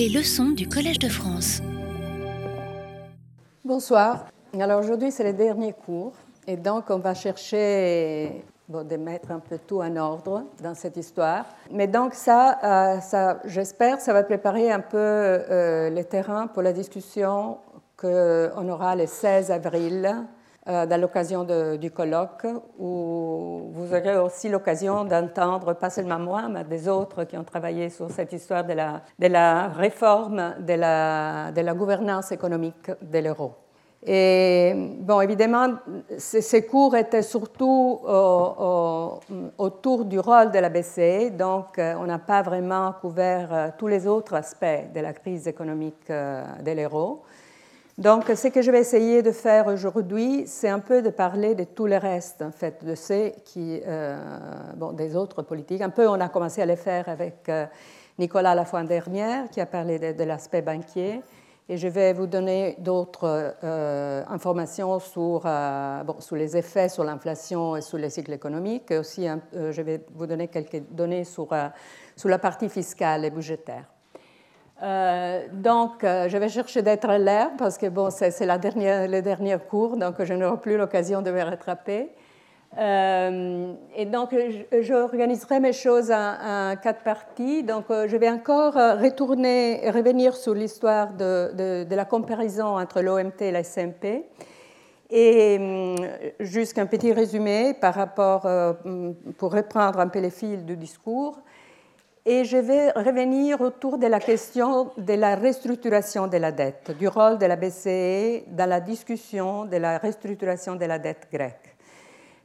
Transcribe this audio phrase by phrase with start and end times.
[0.00, 1.60] Les leçons du Collège de France.
[3.62, 4.24] Bonsoir.
[4.58, 6.14] Alors aujourd'hui, c'est le dernier cours.
[6.46, 11.44] Et donc, on va chercher de mettre un peu tout en ordre dans cette histoire.
[11.70, 16.62] Mais donc, ça, euh, ça j'espère, ça va préparer un peu euh, le terrain pour
[16.62, 17.58] la discussion
[17.98, 20.16] qu'on aura le 16 avril
[20.70, 21.44] euh, dans l'occasion
[21.76, 22.46] du colloque,
[22.78, 27.88] où vous aurez aussi l'occasion d'entendre, pas seulement moi, mais des autres qui ont travaillé
[27.88, 33.52] sur cette histoire de la, réforme de la, de la gouvernance économique de l'euro.
[34.06, 35.74] Et bon, évidemment,
[36.16, 38.00] ces cours étaient surtout
[39.58, 43.88] autour du rôle de la BCE, donc euh, on n'a pas vraiment couvert euh, tous
[43.88, 47.22] les autres aspects de la crise économique de l'euro.
[48.00, 51.64] Donc, ce que je vais essayer de faire aujourd'hui, c'est un peu de parler de
[51.64, 54.18] tout le reste, en fait, de ces euh,
[54.74, 55.82] bon, des autres politiques.
[55.82, 57.66] Un peu, on a commencé à les faire avec euh,
[58.18, 61.20] Nicolas la fois dernière, qui a parlé de, l'aspect banquier.
[61.68, 67.76] Et je vais vous donner d'autres euh, informations sur, bon, sur les effets sur l'inflation
[67.76, 68.90] et sur les cycles économiques.
[68.92, 71.48] Et aussi, je vais vous donner quelques données sur,
[72.16, 73.84] sur la partie fiscale et budgétaire.
[74.82, 79.20] Euh, donc, euh, je vais chercher d'être l'air parce que bon, c'est la dernière, le
[79.20, 82.08] dernier cours, donc je n'aurai plus l'occasion de me rattraper.
[82.78, 84.34] Euh, et donc,
[84.80, 87.62] j'organiserai mes choses en, quatre parties.
[87.62, 93.50] Donc, je vais encore retourner, revenir sur l'histoire de, de, la comparaison entre l'OMT et
[93.50, 94.24] la SMP.
[95.12, 95.58] Et
[96.38, 98.48] jusqu'un petit résumé par rapport,
[99.36, 101.40] pour reprendre un peu les fils du discours.
[102.32, 107.08] Et je vais revenir autour de la question de la restructuration de la dette, du
[107.08, 111.76] rôle de la BCE dans la discussion de la restructuration de la dette grecque.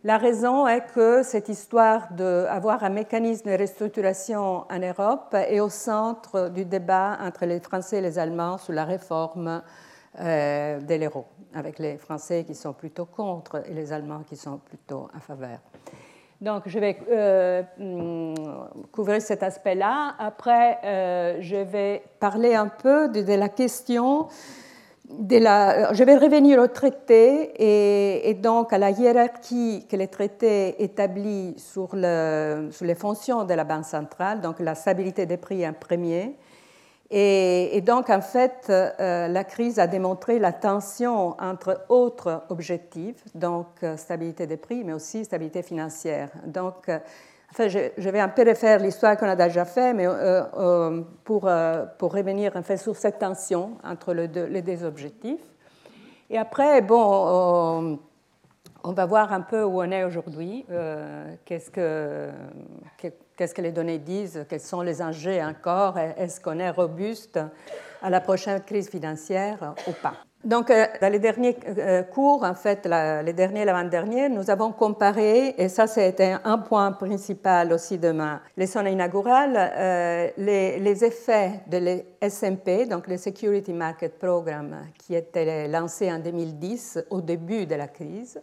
[0.04, 5.70] La raison est que cette histoire d'avoir un mécanisme de restructuration en Europe est au
[5.70, 9.62] centre du débat entre les Français et les Allemands sur la réforme
[10.20, 14.58] euh, de l'euro, avec les Français qui sont plutôt contre et les Allemands qui sont
[14.58, 15.60] plutôt en faveur.
[16.42, 18.34] Donc, je vais euh, hmm,
[18.92, 20.16] couvrir cet aspect-là.
[20.20, 24.28] Après, euh, je vais parler un peu de, la question
[25.10, 25.94] de la.
[25.94, 27.54] Je vais revenir au traité
[28.28, 33.86] et, donc à la hiérarchie que les traités établit sur les fonctions de la Banque
[33.86, 36.36] centrale, donc la stabilité des prix en premier,
[37.18, 43.68] et, donc, en fait, euh, la crise a démontré la tension entre autres objectifs, donc
[43.84, 46.30] euh, stabilité des prix, mais aussi stabilité financière.
[46.46, 47.00] Donc, euh,
[47.52, 50.08] enfin, je, vais un peu refaire l'histoire qu'on a déjà fait, mais
[51.24, 51.50] pour,
[51.98, 54.28] pour revenir en fait sur cette tension entre les
[54.62, 55.40] deux, objectifs.
[56.30, 57.98] Et après, bon,
[58.84, 60.66] on va voir un peu où on est aujourd'hui,
[61.46, 62.30] qu'est-ce que,
[63.36, 67.40] qu'est-ce que les données disent, quels sont les enjeux encore, est-ce qu'on est robuste
[68.02, 70.16] à la prochaine crise financière ou pas?
[70.46, 75.56] Donc, euh, dans les derniers euh, cours, en fait, les derniers l'avant-dernier, nous avons comparé,
[75.58, 81.62] et ça c'était un point principal aussi de ma leçon inaugurale, euh, les, les, effets
[81.66, 87.74] de l'SMP, donc le Security Market Program, qui était lancé en 2010 au début de
[87.74, 88.40] la crise,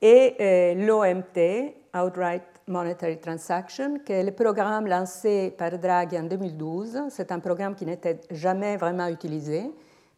[0.00, 7.04] et l'OMT, Outright Monetary Transaction, qui est le programme lancé par Draghi en 2012.
[7.10, 9.70] C'est un programme qui n'était jamais vraiment utilisé,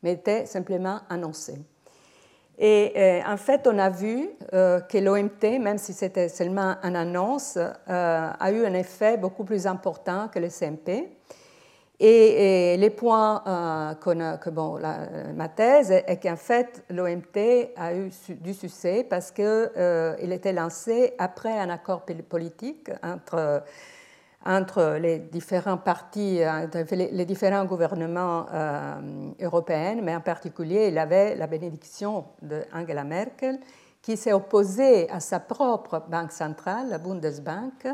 [0.03, 1.59] mais était simplement annoncé.
[2.59, 6.97] Et euh, en fait, on a vu euh, que l'OMT, même si c'était seulement une
[6.97, 11.09] annonce, euh, a eu un effet beaucoup plus important que le CMP.
[12.01, 14.79] Et, les points euh, que bon,
[15.35, 18.11] ma thèse est qu'en fait, l'OMT a eu
[18.41, 23.65] du succès parce qu'il euh, était lancé après un accord politique entre,
[24.47, 26.41] entre les différents partis,
[26.93, 33.59] les différents gouvernements euh, européens, mais en particulier, il avait la bénédiction d'Angela Merkel
[34.01, 37.89] qui s'est opposée à sa propre banque centrale, la Bundesbank,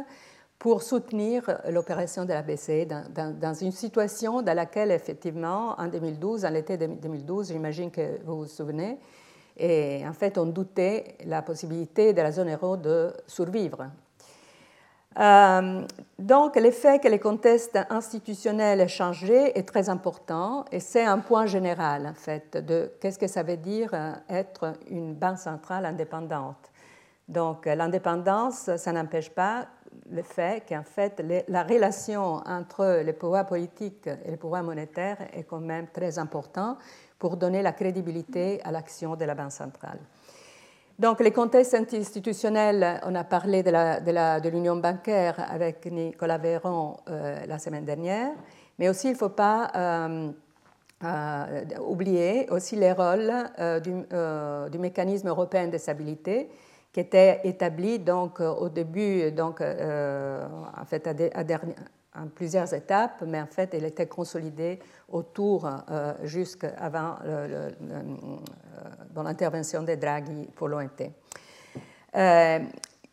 [0.59, 6.51] pour soutenir l'opération de la BCE dans, une situation dans laquelle, effectivement, en 2012, en
[6.51, 8.99] l'été 2012, j'imagine que vous vous souvenez,
[9.57, 13.87] et en fait, on doutait la possibilité de la zone euro de survivre.
[15.19, 15.87] Euh,
[16.19, 21.47] donc, l'effet que les contextes institutionnels aient changé est très important et c'est un point
[21.47, 26.73] général, en fait, de qu'est-ce que ça veut dire euh, être une banque centrale indépendante.
[27.29, 29.69] Donc, l'indépendance, ça n'empêche pas
[30.11, 35.45] le fait qu'en fait, la relation entre le pouvoir politique et le pouvoir monétaire est
[35.45, 36.79] quand même très importante
[37.19, 39.99] pour donner la crédibilité à l'action de la Banque centrale.
[40.99, 47.59] Donc, les contextes institutionnels, on a parlé de l'union bancaire avec Nicolas Véron euh, la
[47.59, 48.31] semaine dernière,
[48.79, 49.73] Mais aussi, il ne faut pas
[51.81, 53.33] oublier aussi les rôles
[53.83, 56.49] du, mécanisme européen de stabilité
[56.95, 61.45] qui était établi donc, au début, donc, en fait, à,
[62.35, 67.71] plusieurs étapes, mais en fait, elle était consolidée autour, euh, jusqu'avant euh,
[69.17, 71.11] l'intervention de Draghi pour l'OMT.
[72.17, 72.59] Euh,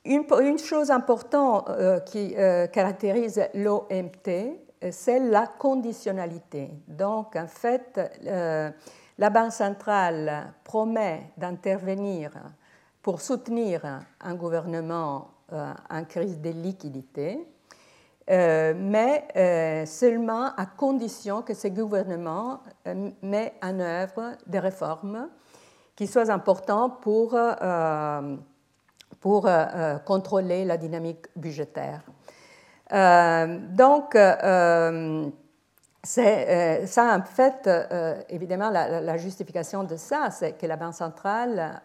[0.06, 2.36] une, chose importante euh, qui
[2.72, 4.60] caractérise l'OMT,
[4.92, 6.72] c'est la conditionnalité.
[6.88, 8.00] Donc, en fait,
[9.18, 12.32] la Banque centrale promet d'intervenir
[13.02, 17.46] pour soutenir un gouvernement en crise de liquidité
[18.30, 25.28] euh, mais euh, seulement à condition que ce gouvernement euh, met en œuvre des réformes
[25.96, 27.38] qui soient importantes pour,
[29.20, 29.50] pour
[30.06, 32.02] contrôler la dynamique budgétaire.
[32.90, 34.18] donc,
[36.04, 37.70] ça, en fait,
[38.30, 41.82] évidemment, la, justification de ça, c'est que la Banque centrale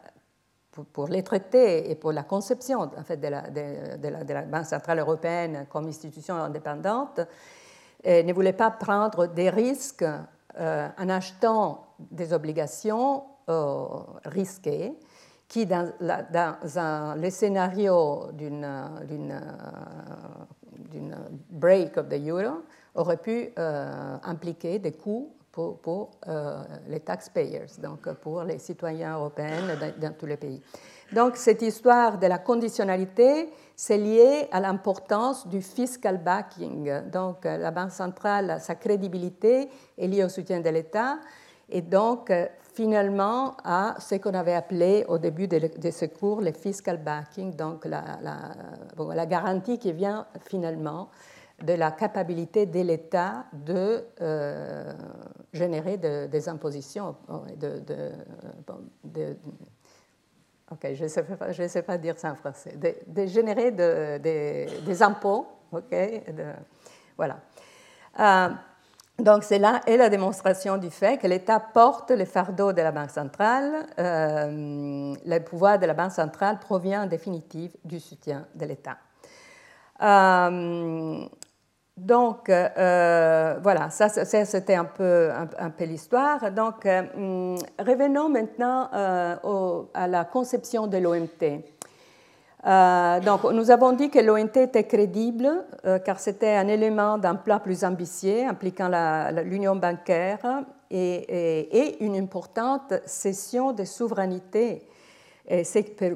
[0.84, 5.66] pour, les traités et pour la conception en fait, de, la, la, Banque centrale européenne
[5.70, 7.20] comme institution indépendante,
[8.06, 10.04] euh, ne voulait pas prendre des risques
[10.58, 13.86] euh, en achetant des obligations euh,
[14.24, 14.94] risquées
[15.48, 18.66] qui, dans, dans le scénario d'une
[21.50, 22.62] break of the euro,
[22.94, 23.52] auraient pu
[24.24, 25.35] impliquer des coûts
[25.82, 29.62] pour, euh, les taxpayers, donc pour les citoyens européens
[29.98, 30.62] dans, tous les pays.
[31.12, 37.10] Donc cette histoire de la conditionnalité, c'est lié à l'importance du fiscal backing.
[37.10, 41.18] Donc la Banque centrale, sa crédibilité est liée au soutien de l'État
[41.68, 42.32] et donc
[42.74, 47.86] finalement à ce qu'on avait appelé au début de, ce cours le fiscal backing, donc
[47.86, 51.08] la garantie qui vient finalement
[51.62, 54.92] de la capacité de l'État de euh,
[55.52, 57.16] générer des impositions.
[57.56, 57.80] De,
[59.04, 59.36] de,
[60.70, 62.76] ok, je ne sais, pas, dire ça en français.
[63.06, 65.46] De, générer des impôts.
[65.72, 65.94] Ok,
[67.16, 67.38] voilà.
[68.20, 68.48] Euh,
[69.18, 72.92] donc c'est là est la démonstration du fait que l'État porte le fardeau de la
[72.92, 73.86] Banque centrale.
[73.98, 78.98] Euh, le pouvoir de la Banque centrale provient en définitive du soutien de l'État.
[80.02, 81.26] Euh,
[81.96, 86.52] donc, euh, voilà, ça, c'était un peu, un, peu l'histoire.
[86.52, 91.62] Donc, euh, revenons maintenant euh, à la conception de l'OMT.
[93.24, 95.48] donc, nous avons dit que l'OMT était crédible
[96.04, 98.90] car c'était un élément d'un plan plus ambitieux impliquant
[99.44, 104.86] l'union bancaire et, et, une importante cession de souveraineté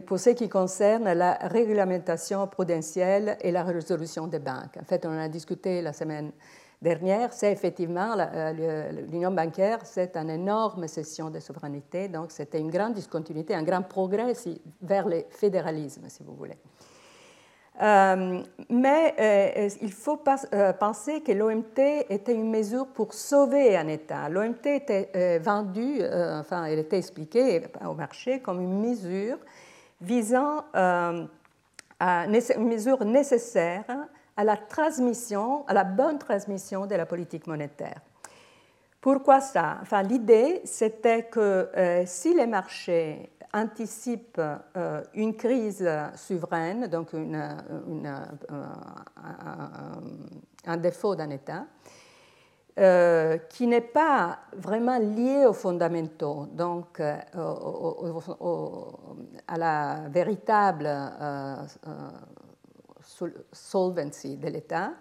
[0.06, 4.77] pour ce qui concerne la réglementation prudentielle et la résolution des banques.
[4.81, 6.32] En fait, on en a discuté la semaine
[6.82, 12.71] dernière, c'est effectivement euh, l'union bancaire, c'est une énorme cession de souveraineté, donc c'était une
[12.71, 14.32] grande discontinuité, un grand progrès
[14.81, 16.56] vers le fédéralisme, si vous voulez.
[17.81, 20.23] Euh, mais euh, il faut
[20.53, 24.29] euh, penser que l'OMT était une mesure pour sauver un État.
[24.29, 29.38] L'OMT était vendue, enfin, elle était expliquée au marché comme une mesure
[30.00, 33.85] visant une mesure nécessaire
[34.37, 38.00] à la transmission, à la bonne transmission de la politique monétaire.
[39.00, 39.79] Pourquoi ça?
[39.81, 41.71] Enfin, L'idée, c'était que
[42.05, 44.40] si les marchés anticipe
[44.76, 47.35] euh, une crise souveraine, donc une,
[50.66, 51.66] un, défaut d'un État,
[52.78, 57.19] euh, qui n'est pas vraiment lié aux fondamentaux, donc euh,
[59.49, 60.88] à la véritable
[63.52, 64.92] solvency de l'État,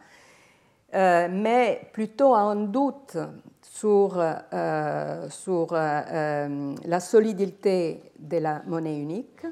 [0.92, 3.18] mais plutôt à un doute
[3.80, 9.46] sur, euh, sur euh, euh, la solidité de la monnaie unique.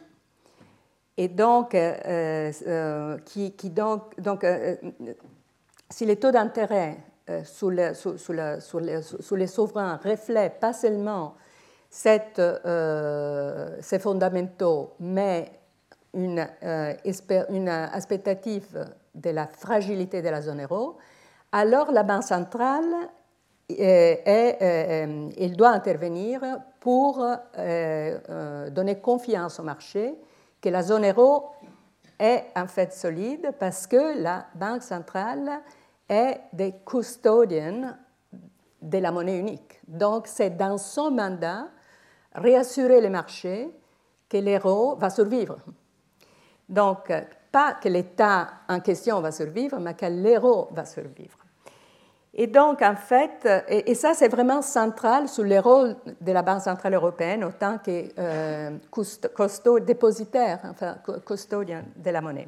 [1.16, 1.76] Et donc,
[3.26, 4.46] qui, qui, donc, donc
[5.90, 6.98] si les taux d'intérêt
[7.44, 11.34] sous, sous, les souverains reflètent pas seulement
[11.90, 12.40] cette,
[13.82, 15.52] ces fondamentaux, mais
[16.14, 16.48] une,
[17.50, 20.98] une expectative de la fragilité de la zone euro,
[21.52, 22.94] alors la Banque centrale
[23.70, 26.42] et, euh, il doit intervenir
[26.80, 30.16] pour euh, euh, donner confiance au marché
[30.62, 31.50] que la zone euro
[32.20, 35.62] est en fait solide parce que la Banque centrale
[36.10, 37.98] est des custodians
[38.82, 39.80] de la monnaie unique.
[39.88, 41.68] Donc c'est dans son mandat
[42.34, 43.70] réassurer les marchés
[44.30, 45.58] que l'euro va survivre.
[46.70, 47.12] Donc
[47.52, 51.47] pas que l'État en question va survivre, mais que l'euro va survivre.
[52.40, 56.62] Et donc, en fait, et, ça, c'est vraiment central sur le rôle de la Banque
[56.62, 58.78] centrale européenne autant que euh,
[59.34, 62.48] costaud dépositaire, enfin, custodien de la monnaie.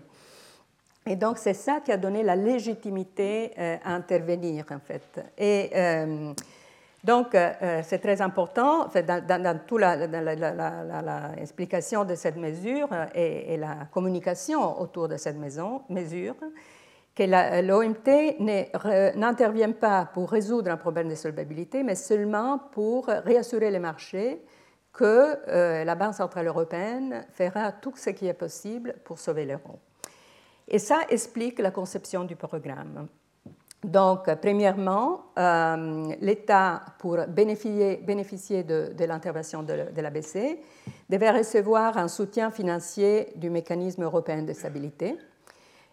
[1.08, 5.26] Et donc, c'est ça qui a donné la légitimité euh, à intervenir, en fait.
[5.36, 6.34] Et euh,
[7.04, 7.36] donc,
[7.84, 9.82] c'est très important, dans, dans, toute
[11.38, 16.36] l'explication de cette mesure et, la communication autour de cette mesure,
[17.20, 18.40] que l'OMT
[19.18, 24.42] n'intervient pas pour résoudre un problème de solvabilité, mais seulement pour réassurer les marchés
[24.94, 29.80] que euh, la Banque centrale européenne fera tout ce qui est possible pour sauver l'euro.
[30.68, 33.08] Et ça explique la conception du programme.
[33.84, 40.58] Donc, premièrement, euh, l'État, pour bénéficier, de l'intervention de, de la BCE,
[41.10, 45.18] devait recevoir un soutien financier du mécanisme européen de stabilité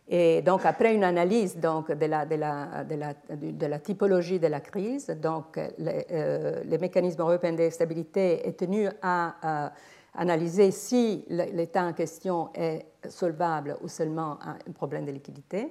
[0.08, 6.78] et donc, après une analyse donc, de, la, typologie de la crise, donc, euh, le
[6.78, 9.72] mécanisme européen de stabilité est tenu à,
[10.18, 15.68] analyser si l'État en question est solvable ou seulement un problème de liquidité.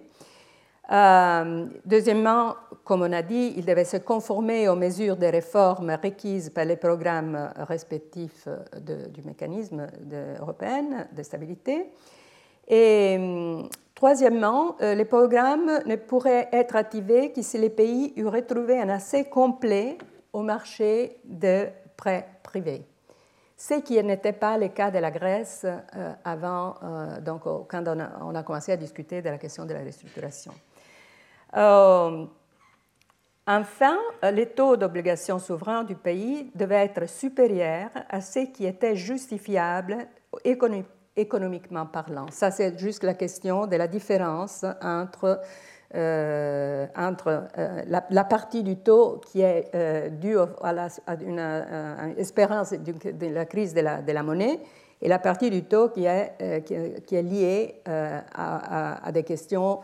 [0.91, 6.51] Euh, deuxièmement, comme on a dit, il devait se conformer aux mesures de réforme requises
[6.51, 8.47] par les programmes respectifs
[9.09, 9.87] du mécanisme
[10.39, 11.89] européen de stabilité.
[12.67, 13.17] Et
[13.95, 18.89] Troisièmement, euh, les programmes ne pourraient être activés que si les pays auraient trouvé un
[18.89, 19.97] accès complet
[20.33, 22.85] au marché de prêts privés.
[23.55, 28.35] Ce qui n'était pas le cas de la Grèce euh, avant, euh, donc, quand on
[28.35, 30.51] a, commencé à discuter de la question de la restructuration.
[33.47, 40.05] enfin, les taux d'obligation souverains du pays devaient être supérieurs à ce qui était justifiable
[41.17, 42.27] économiquement parlant.
[42.29, 45.41] Ça, c'est juste la question de la différence entre,
[45.93, 50.89] euh, entre euh, la, partie du taux qui est euh, due à,
[51.21, 54.59] une, espérance de la crise de la, monnaie
[55.01, 56.63] et la partie du taux qui est,
[57.05, 59.79] qui, est liée à, des questions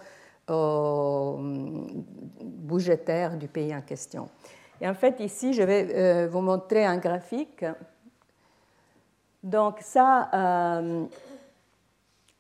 [2.44, 4.28] budgétaires du pays en question.
[4.82, 7.64] Et en fait, ici, je vais vous montrer un graphique
[9.44, 11.06] donc ça, euh,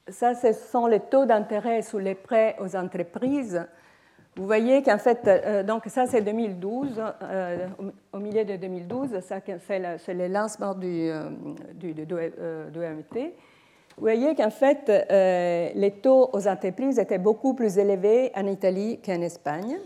[0.08, 3.65] ça, ce sont les taux d'intérêt sur les prêts aux entreprises.
[4.36, 7.67] Vous voyez qu'en fait, euh, donc ça c'est 2012, euh,
[8.13, 11.12] au milieu de 2012, c'est le, lancement du,
[11.74, 12.05] du, du.
[12.05, 14.88] Vous voyez qu'en fait,
[15.75, 19.77] les taux aux entreprises étaient beaucoup plus élevés en Italie qu'en Espagne.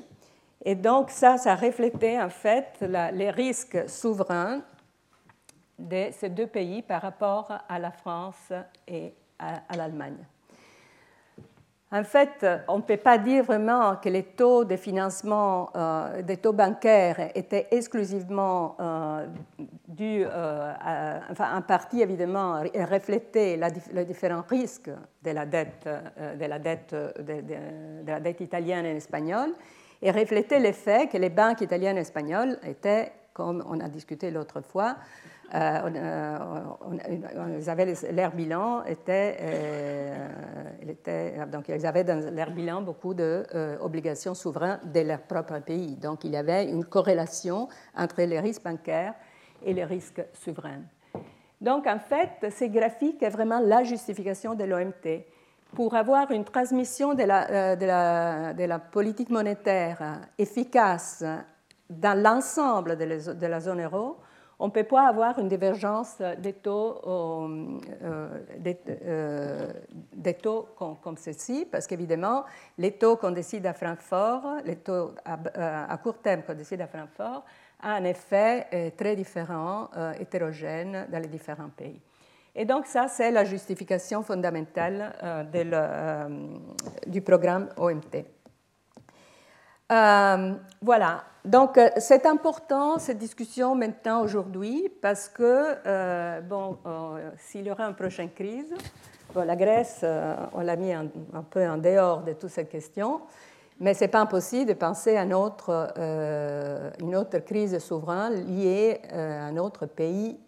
[0.64, 4.62] Et donc ça, ça reflétait en fait les risques souverains
[5.78, 8.52] de ces deux pays par rapport à la France
[8.88, 10.18] et à, l'Allemagne.
[11.92, 16.38] En fait, on ne peut pas dire vraiment que les taux de financement euh, des
[16.38, 19.28] taux bancaires étaient exclusivement euh,
[19.88, 23.60] dus, euh, enfin, en partie évidemment, reflétaient
[23.94, 24.90] les différents risques
[25.24, 25.88] de la dette,
[26.38, 29.52] dette, de, la dette italienne et espagnole,
[30.02, 34.32] et reflétaient le fait que les banques italiennes et espagnoles étaient, comme on a discuté
[34.32, 40.28] l'autre fois, euh, ils avaient leur bilan était, euh,
[41.46, 45.96] donc ils avaient dans leur bilan beaucoup d'obligations euh, souveraines de leur propre pays.
[45.96, 49.14] Donc il y avait une corrélation entre les risques bancaires
[49.64, 50.82] et les risques souverains.
[51.62, 55.24] Donc en fait, ces graphiques est vraiment la justification de l'OMT.
[55.74, 61.24] Pour avoir une transmission de la, politique monétaire efficace
[61.90, 64.18] dans l'ensemble de la zone euro,
[64.60, 70.64] on ne peut pas avoir une divergence des taux, euh, euh, euh,
[71.02, 72.46] comme, ceci, parce qu'évidemment,
[72.78, 77.44] les taux qu'on décide à Francfort, les taux à, court terme qu'on décide à Francfort,
[77.84, 82.00] ont un effet très différent, hétérogène dans les différents pays.
[82.56, 85.14] Et donc ça, c'est la justification fondamentale
[87.06, 88.35] du programme OMT.
[89.90, 97.68] Voilà, donc, euh, c'est important cette discussion maintenant aujourd'hui parce que, euh, bon, euh, s'il
[97.68, 98.74] y aura une prochaine crise,
[99.36, 100.06] la Grèce,
[100.54, 101.10] on l'a mis un,
[101.50, 103.20] peu en dehors de toute cette question,
[103.82, 105.92] mais ce n'est pas impossible de penser à une autre,
[107.02, 110.40] une autre crise souveraine liée à un autre pays.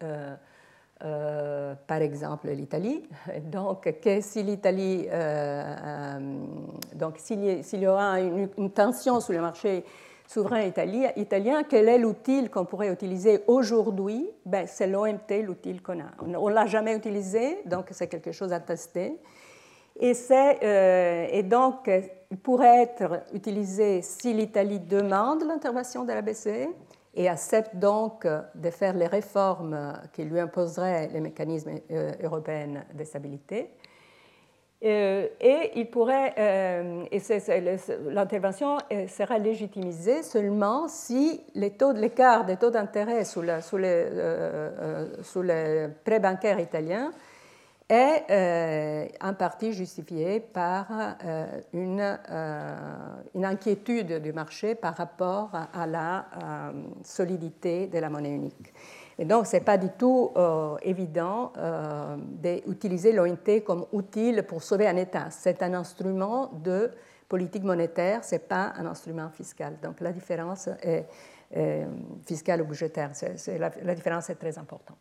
[1.00, 3.02] Par exemple l'Italie.
[3.44, 5.06] Donc, que si l'Italie,
[6.94, 9.84] donc s'il y, aura une, tension sur le marché
[10.26, 14.28] souverain italien, quel est l'outil qu'on pourrait utiliser aujourd'hui?
[14.44, 16.10] Ben, C'est l'OMT, l'outil qu'on a.
[16.20, 19.18] On ne l'a jamais utilisé, donc c'est quelque chose à tester.
[20.00, 20.12] Et,
[21.32, 21.90] et donc,
[22.30, 26.68] il pourrait être utilisé si l'Italie demande l'intervention de la BCE
[27.14, 31.80] et accepte donc de faire les réformes qui lui imposeraient les mécanismes
[32.22, 33.70] européens de stabilité.
[34.84, 37.04] Euh, et il pourrait, euh,
[38.10, 43.76] l'intervention euh, sera légitimisée seulement si les taux de l'écart des taux d'intérêt sous, sous,
[43.76, 44.06] les,
[45.22, 47.10] sous les prêts bancaires italiens
[47.88, 51.16] est en partie justifié par
[51.72, 52.18] une,
[53.34, 56.26] une, inquiétude du marché par rapport à la
[57.02, 58.72] solidité de la monnaie unique.
[59.18, 62.16] Et donc, ce n'est pas du tout euh, évident euh,
[62.66, 65.26] d'utiliser l'ONT comme outil pour sauver un État.
[65.30, 66.92] C'est un instrument de
[67.28, 69.76] politique monétaire, ce n'est pas un instrument fiscal.
[69.82, 71.06] Donc, la différence est,
[72.26, 73.10] fiscale ou budgétaire.
[73.58, 74.98] la, différence est très importante.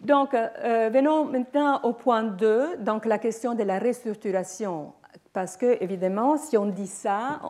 [0.00, 4.92] Donc, euh, venons maintenant au point 2, donc la question de la restructuration.
[5.32, 7.40] Parce que, évidemment, si on dit ça,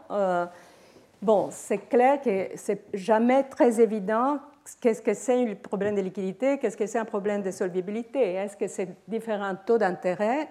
[1.23, 4.39] bon, c'est clair que c'est jamais très évident
[4.81, 8.57] qu'est-ce que c'est un problème de liquidité, qu'est-ce que c'est un problème de solvabilité, est-ce
[8.57, 10.49] que ces différents taux d'intérêt,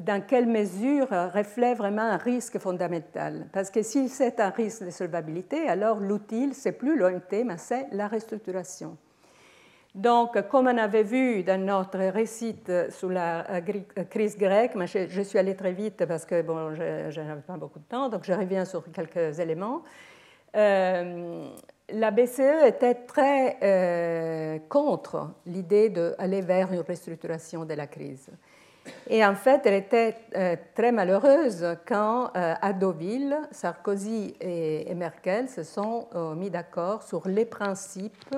[0.00, 3.48] dans quelle mesure reflètent vraiment un risque fondamental?
[3.52, 7.88] Parce que si c'est un risque de solvabilité, alors l'outil, c'est plus l'OMT, mais c'est
[7.92, 8.96] la restructuration.
[9.94, 12.56] Donc, comme on avait vu dans notre récit
[12.88, 13.60] sur la
[14.08, 17.84] crise grecque, je, suis allée très vite parce que bon, je, n'avais pas beaucoup de
[17.84, 19.82] temps, donc je reviens sur quelques éléments.
[20.56, 21.46] Euh,
[21.92, 28.30] la BCE était très euh, contre l'idée d'aller vers une restructuration de la crise.
[29.08, 35.48] Et en fait, elle était euh, très malheureuse quand, euh, à Deauville, Sarkozy et, Merkel
[35.48, 38.34] se sont mis d'accord sur les principes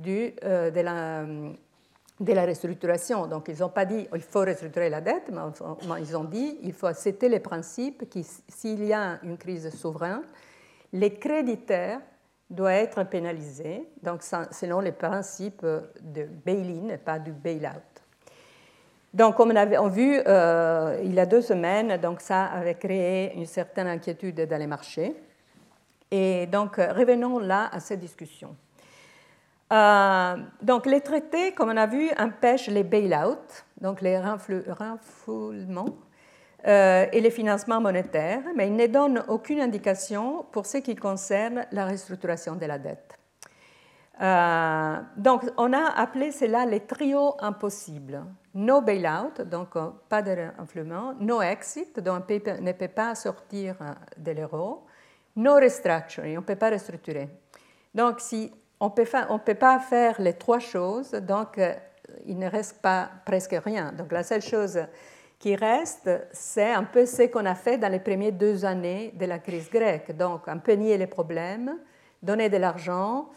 [0.00, 1.24] du, de, la,
[2.20, 3.26] de, la, restructuration.
[3.26, 5.40] Donc, ils n'ont pas dit il faut restructurer la dette, mais
[6.00, 10.22] ils ont dit il faut accepter les principes qui, s'il y a une crise souveraine,
[10.92, 12.00] les créditeurs
[12.48, 15.64] doit être pénalisé, donc selon les principes
[16.00, 18.00] de bail-in et pas du bail-out.
[19.12, 23.34] Donc, comme on avait vu euh, il y a deux semaines, donc ça avait créé
[23.34, 25.14] une certaine inquiétude dans les marchés.
[26.10, 28.56] Et donc, revenons là à cette discussion.
[29.72, 35.96] Euh, donc, les traités, comme on a vu, empêchent les bail-out, donc les renfoulements
[36.66, 41.66] euh, et les financements monétaires, mais il ne donne aucune indication pour ce qui concerne
[41.70, 43.16] la restructuration de la dette.
[44.20, 48.24] Euh, donc, on a appelé cela les trios impossibles.
[48.52, 49.68] No bailout, donc
[50.08, 53.76] pas de renflouement, no exit, donc on ne peut pas sortir
[54.16, 54.84] de l'euro,
[55.36, 57.28] no restructuring, on ne peut pas restructurer.
[57.94, 61.60] Donc, si on ne peut pas faire les trois choses, donc
[62.26, 63.92] il ne reste pas presque rien.
[63.92, 64.80] Donc, la seule chose
[65.38, 69.26] qui reste, c'est un peu ce qu'on a fait dans les premières deux années de
[69.26, 70.16] la crise grecque.
[70.16, 71.76] Donc, un peu nier les problèmes,
[72.22, 73.28] donner de l'argent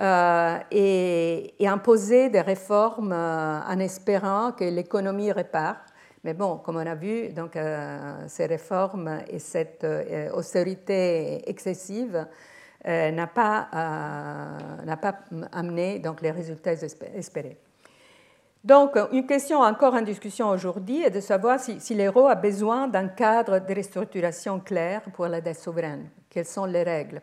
[0.00, 5.84] euh, et, imposer des réformes euh, en espérant que l'économie répare.
[6.22, 9.86] Mais bon, comme on a vu, donc, euh, ces réformes et cette
[10.34, 12.26] austérité excessive
[12.84, 13.68] n'a pas,
[15.00, 15.18] pas,
[15.52, 17.58] amené donc, les résultats espérés.
[18.64, 23.08] Donc, une question encore en discussion aujourd'hui est de savoir si, l'euro a besoin d'un
[23.08, 26.10] cadre de restructuration clair pour la dette souveraine.
[26.28, 27.22] Quelles sont les règles?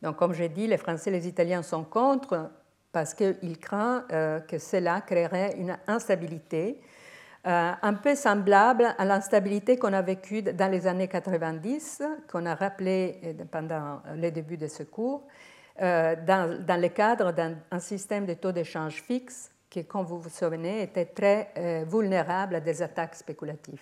[0.00, 2.50] Donc, comme j'ai dit, les Français et les Italiens sont contre
[2.92, 6.91] parce qu'ils craignent euh, que cela créerait une instabilité euh,
[7.44, 13.20] un peu semblable à l'instabilité qu'on a vécue dans les années 90, qu'on a rappelé
[13.24, 15.22] euh, pendant les débuts de ce cours,
[15.78, 21.06] dans, le cadre d'un système de taux d'échange fixe qui, comme vous vous souvenez, était
[21.06, 23.80] très euh, vulnérable à des attaques spéculatives.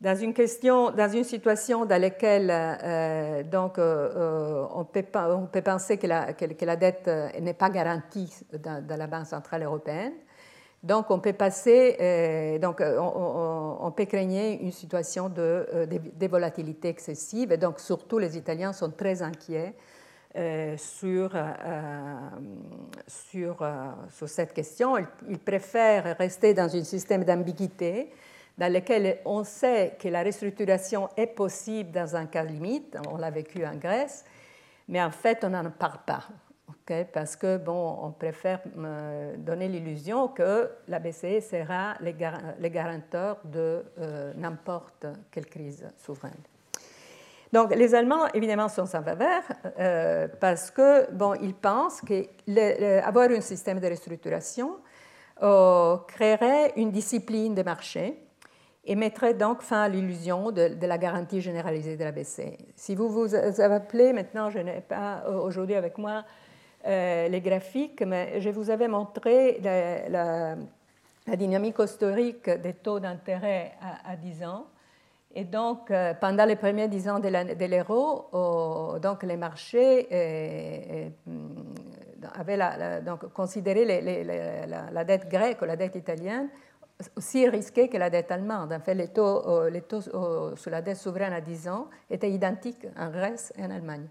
[0.00, 5.02] Dans une, question, dans une situation dans laquelle euh, donc, euh, on, peut,
[5.62, 10.14] penser que, la dette n'est pas garantie dans, la Banque centrale européenne,
[10.88, 17.78] donc on peut passer, on, peut craigner une situation de, de, volatilité excessive, et donc
[17.78, 19.74] surtout les Italiens sont très inquiets
[20.34, 22.14] euh, sur, euh,
[23.06, 24.96] sur, euh, sur, cette question.
[25.28, 28.10] Ils préfèrent rester dans un système d'ambiguïté
[28.56, 33.30] dans lequel on sait que la restructuration est possible dans un cas limite, on l'a
[33.30, 34.24] vécu en Grèce,
[34.88, 36.24] mais en fait on n'en parle pas.
[37.12, 38.60] Parce que bon, on préfère
[39.38, 43.84] donner l'illusion que la BCE sera le, garanteur de
[44.36, 46.40] n'importe quelle crise souveraine.
[47.52, 49.42] Donc les Allemands, évidemment, sont sans faveur
[49.78, 54.76] euh, parce que bon, ils pensent qu'avoir un système de restructuration
[55.42, 58.22] euh, créerait une discipline de marché
[58.84, 62.56] et mettrait donc fin à l'illusion de, la garantie généralisée de la BCE.
[62.76, 66.47] Si vous vous appelez, maintenant je n'ai pas aujourd'hui avec moi euh,
[66.88, 70.56] les graphiques, mais je vous avais montré la,
[71.36, 73.72] dynamique historique des taux d'intérêt
[74.04, 74.66] à, 10 ans.
[75.34, 77.28] Et donc, euh, pendant les premiers 10 ans de
[77.66, 78.30] l'euro,
[79.22, 81.08] les marchés euh,
[82.34, 86.48] avaient donc, considéré la, dette grecque ou la dette italienne
[87.16, 88.72] aussi risquée que la dette allemande.
[88.72, 89.70] En fait, les taux
[90.56, 94.08] sur la dette souveraine à 10 ans étaient identiques en Grèce et en Allemagne.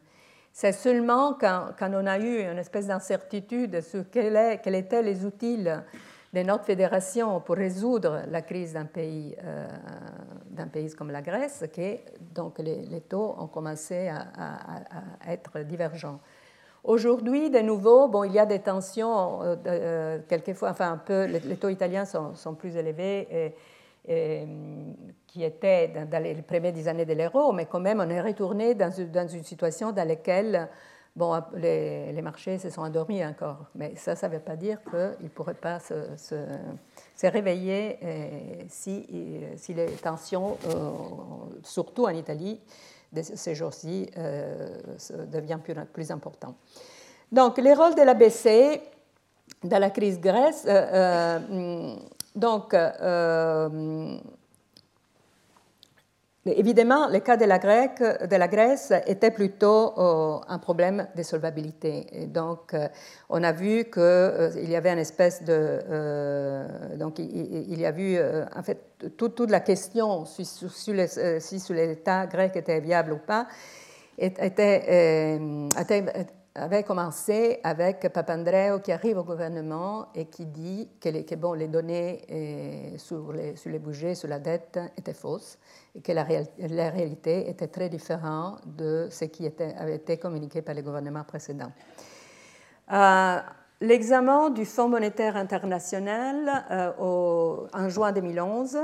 [0.60, 5.60] C'est seulement quand, on a eu une espèce d'incertitude sur quels quel étaient les outils
[5.60, 9.68] de notre fédération pour résoudre la crise d'un pays, euh,
[10.74, 11.98] pays comme la Grèce que
[12.34, 16.20] donc les, taux ont commencé à, être divergents.
[16.84, 21.26] Aujourd'hui, de nouveau, bon, il y a des tensions, euh, euh, quelquefois, enfin un peu,
[21.26, 23.54] les, taux italiens sont, plus élevés.
[24.08, 28.92] Qui était dans les premières années de l'euro, mais quand même on est retourné dans
[28.92, 30.70] une, situation dans laquelle
[31.16, 33.66] bon, les, marchés se sont endormis encore.
[33.76, 36.36] Mais ça, ça ne veut pas dire qu'ils ne pourraient pas se,
[37.22, 40.58] réveiller euh, si, euh, si, les tensions,
[41.64, 42.62] surtout en Italie,
[43.12, 44.10] de ces jours-ci,
[45.32, 46.56] deviennent plus, plus importants.
[47.32, 48.80] Donc, les rôles de la BCE
[49.64, 50.66] dans la crise grecque,
[52.38, 54.18] donc, euh,
[56.46, 62.06] évidemment, le cas de la, de la Grèce était plutôt euh, un problème de solvabilité.
[62.28, 62.88] donc, euh,
[63.30, 66.98] on a vu qu'il y avait une espèce de.
[66.98, 68.18] donc, il, y a vu,
[68.56, 68.80] en fait,
[69.18, 73.48] toute, la question si, l'État grec était viable ou pas
[74.20, 75.40] était,
[76.58, 81.68] avait commencé avec Papandreou qui arrive au gouvernement et qui dit que les, bon, les
[81.68, 85.60] données euh, sur, les, sur les budgets, sur la dette étaient fausses
[85.96, 90.74] et que la, réalité était très différente de ce qui était, avait été communiqué par
[90.74, 91.72] les gouvernements précédents.
[92.92, 93.38] Euh,
[93.82, 98.78] l'examen du Fonds monétaire international euh, en juin 2011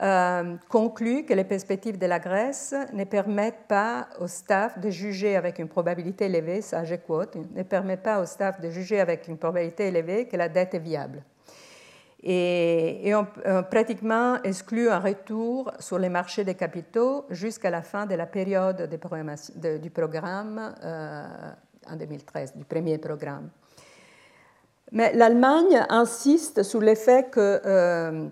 [0.00, 5.34] euh, conclut que les perspectives de la Grèce ne permettent pas au staff de juger
[5.34, 9.26] avec une probabilité élevée, ça je quote, ne permet pas au staff de juger avec
[9.26, 11.24] une probabilité élevée que la dette est viable.
[12.22, 13.26] Et, on,
[13.64, 18.88] pratiquement exclut un retour sur les marchés des capitaux jusqu'à la fin de la période
[18.88, 21.26] de du programme euh,
[21.88, 23.50] en 2013, du premier programme.
[24.90, 28.28] Mais l'Allemagne insiste sur l'effet que euh,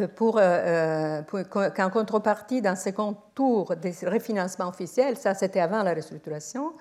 [0.00, 6.72] euh, euh, qu'en contrepartie d'un second tour des refinancements officiels, ça c'était avant la restructuration,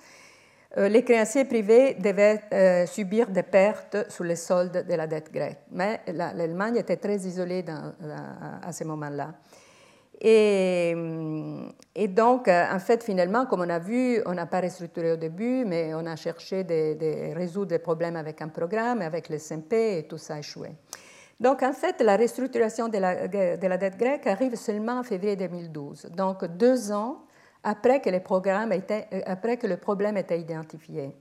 [0.78, 5.60] euh, les créanciers privés devaient subir des pertes sur les soldes de la dette grecque.
[5.72, 7.94] Mais l'Allemagne était très isolée dans,
[8.62, 9.34] à, ce moment-là.
[10.20, 10.96] Et,
[11.96, 15.64] et, donc, en fait, finalement, comme on a vu, on n'a pas restructuré au début,
[15.64, 20.08] mais on a cherché de, résoudre des problèmes avec un programme, avec le SMP, et
[20.08, 20.70] tout ça a échoué.
[21.40, 25.36] Donc, en fait, la restructuration de la, de la, dette grecque arrive seulement en février
[25.36, 27.24] 2012, donc deux ans
[27.66, 31.16] euh, après que le problème était identifié.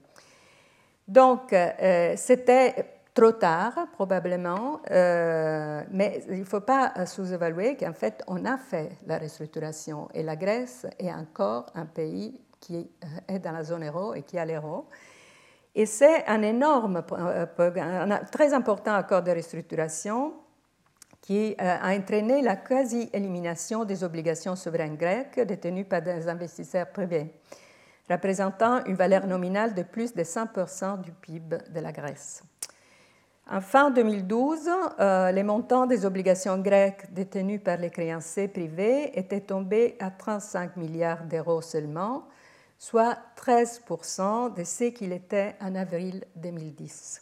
[1.07, 8.23] Donc, euh, c'était trop tard, probablement, euh, mais il ne faut pas sous-évaluer qu'en fait,
[8.27, 12.89] on a fait la restructuration et la Grèce est encore un pays qui
[13.27, 14.87] est dans la zone euro et qui a l'euro.
[15.79, 20.33] Et c'est un énorme, euh, un très important accord de restructuration
[21.21, 27.31] qui euh, a entraîné la quasi-élimination des obligations souveraines grecques détenues par des investisseurs privés,
[28.09, 32.41] représentant une valeur nominale de plus de 100% du PIB de la Grèce.
[33.47, 34.67] En fin 2012,
[34.99, 40.75] euh, les montants des obligations grecques détenues par les créanciers privés étaient tombés à 35
[40.75, 42.23] milliards d'euros seulement,
[42.77, 47.21] soit 13% de ce qu'il était en avril 2010,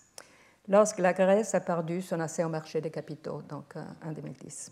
[0.67, 4.71] lorsque la Grèce a perdu son accès au marché des capitaux, donc euh, en 2010.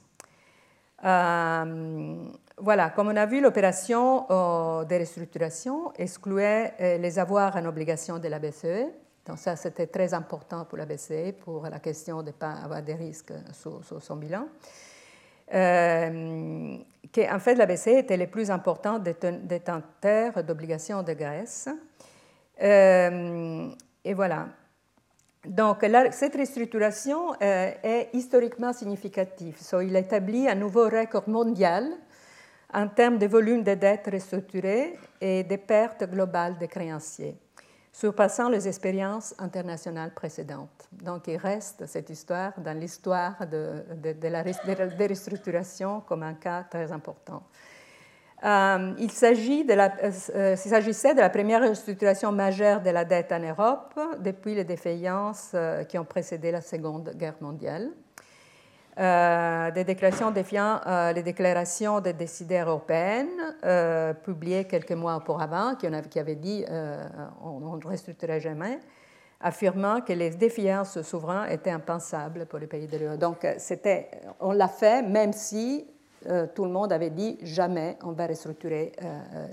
[1.06, 2.26] Euh,
[2.58, 8.28] voilà, comme on a vu, l'opération euh, de restructuration excluait les avoirs en obligation de
[8.28, 8.88] la BCE.
[9.26, 12.82] Donc ça, c'était très important pour la BCE, pour la question de ne pas avoir
[12.82, 14.48] des risques sur son bilan.
[15.54, 16.78] Euh,
[17.32, 21.70] en fait la BCE était le plus important détenteur d'obligations de Grèce.
[22.62, 23.70] Euh,
[24.04, 24.48] et voilà.
[25.46, 29.58] Donc, cette restructuration euh, est historiquement significative.
[29.82, 31.86] il établit un nouveau record mondial
[32.74, 37.36] en termes de volume de dettes restructurées et des pertes globales des créanciers.
[37.94, 40.90] Surpassant les expériences internationales précédentes.
[40.92, 44.44] Donc il reste cette histoire dans l'histoire de, de, la
[46.08, 47.44] comme un cas très important.
[48.44, 49.94] Euh, il s'agissait de, la,
[50.36, 56.04] euh, première restructuration majeure de la dette en Europe depuis les défaillances euh, qui ont
[56.04, 57.92] précédé la Seconde Guerre mondiale.
[59.00, 65.74] Euh, des déclarations défiant euh, les déclarations des décideurs européennes, euh, publiées quelques mois auparavant,
[65.76, 66.64] qui, avait, qui avaient dit
[67.44, 68.80] on ne restructurerait jamais,
[69.42, 73.18] affirmant que les défiances souverains étaient impensables pour les pays de l'Union.
[73.18, 73.48] Donc,
[74.40, 75.88] on l'a fait, même si
[76.54, 78.94] tout le monde avait dit jamais on va restructurer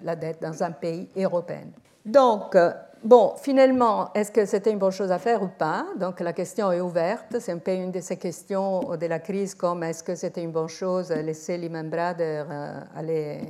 [0.03, 1.65] la dette dans un pays européen.
[2.05, 2.57] Donc,
[3.03, 5.87] Bon, finalement, est-ce que c'était une bonne chose à faire ou pas?
[5.99, 7.39] Donc la question est ouverte.
[7.41, 10.51] C'est un peu une de ces questions de la crise comme est-ce que c'était une
[10.51, 13.41] bonne chose de laisser Lehman Brothers euh, aller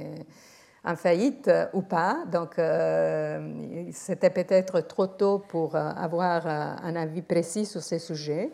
[0.85, 2.19] en faillite ou pas?
[2.31, 8.53] Donc euh, c'était peut-être trop tôt pour euh, avoir un avis précis sur ces sujets.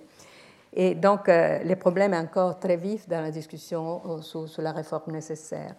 [0.72, 5.74] Et donc le problème est encore très vif dans la discussion sur la réforme nécessaire.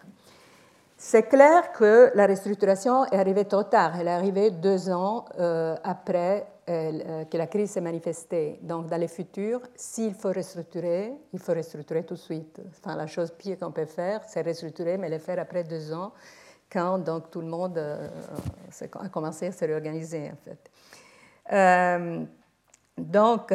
[1.00, 3.92] C'est clair que la restructuration est arrivée trop tard.
[4.00, 8.58] Elle est arrivée deux ans euh, après euh, que la crise s'est manifestée.
[8.62, 12.60] Donc, dans le futur, s'il faut restructurer, il faut restructurer tout de suite.
[12.70, 16.12] Enfin, la chose pire qu'on peut faire, c'est restructurer, mais le faire après deux ans,
[16.68, 18.08] quand donc, tout le monde euh,
[19.00, 20.68] a commencé à se réorganiser, en fait.
[22.98, 23.52] donc,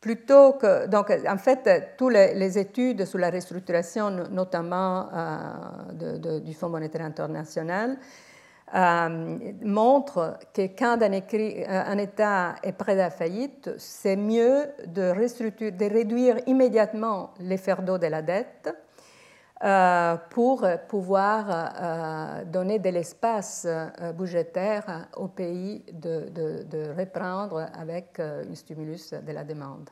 [0.00, 0.86] plutôt que.
[0.86, 7.98] Donc, en fait, toutes les, études sur la restructuration, notamment euh, du Fonds monétaire international,
[8.74, 15.84] euh, montrent que quand un, État est près de la faillite, c'est mieux de, de,
[15.92, 18.72] réduire immédiatement les fardeaux de la dette
[20.30, 29.12] pour pouvoir euh, donner de l'espace euh, budgétaire au pays de, reprendre avec un stimulus
[29.12, 29.90] de la demande.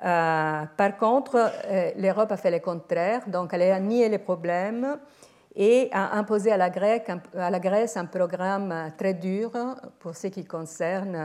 [0.00, 1.52] par contre,
[1.96, 4.98] l'Europe a fait le contraire, donc elle a nié les problèmes
[5.54, 9.52] et a imposé à la, Grèce un programme très dur
[10.00, 11.16] pour ce qui concerne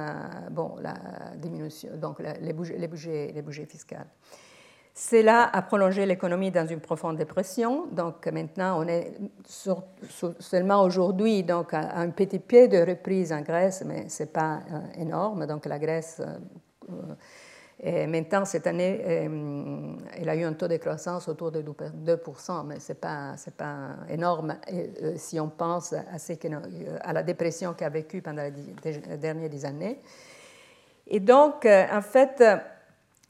[0.51, 0.93] bon, la
[1.35, 3.95] diminution, donc les les budgets, les budgets fiscaux.
[5.01, 7.87] Cela a prolongé l'économie dans une profonde dépression.
[7.89, 9.13] Donc maintenant, on est
[10.39, 14.55] seulement aujourd'hui donc à un petit pied de reprise en Grèce, mais ce n'est pas
[14.55, 15.47] euh, énorme.
[15.47, 16.21] Donc la Grèce,
[17.81, 22.65] euh, maintenant, cette année, euh, elle a eu un taux de croissance autour de 2%,
[22.65, 24.57] mais ce n'est pas, pas énorme
[25.15, 30.01] si on pense à, la dépression qu'elle a vécue pendant les dernières dix années.
[31.07, 32.43] Et donc, en fait,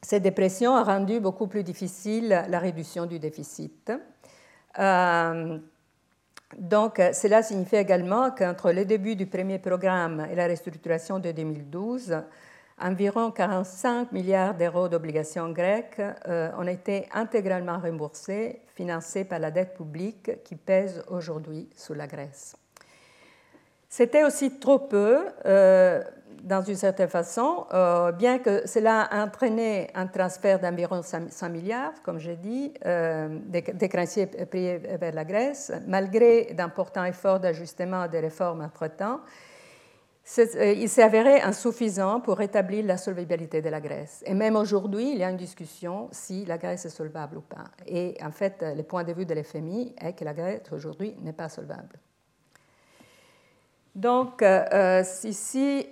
[0.02, 3.92] cette dépression a rendu beaucoup plus difficile la réduction du déficit.
[4.80, 5.58] Euh,
[6.58, 12.16] donc, cela signifie également qu'entre le début du premier programme et la restructuration de 2012,
[12.82, 19.76] environ 45 milliards d'euros d'obligations grecques euh, ont été intégralement remboursés, financés par la dette
[19.76, 22.56] publique qui pèse aujourd'hui sur la Grèce.
[23.90, 26.04] C'était aussi trop peu euh,
[26.44, 32.02] dans une certaine façon, euh, bien que cela a entraîné un transfert d'environ 100 milliards,
[32.04, 38.10] comme j'ai dit, euh, des, créanciers payés vers la Grèce, malgré d'importants efforts d'ajustement et
[38.10, 39.20] de réformes entre-temps,
[40.38, 44.24] euh, il s'est avéré insuffisant pour rétablir la solvabilité de la Grèce.
[44.26, 47.66] Et même aujourd'hui, il y a une discussion si la Grèce est solvable ou pas.
[47.88, 51.34] Et en fait, le point de vue de l'FMI est que la Grèce aujourd'hui n'est
[51.34, 51.98] pas solvable.
[53.96, 54.46] Donc,
[55.24, 55.88] ici,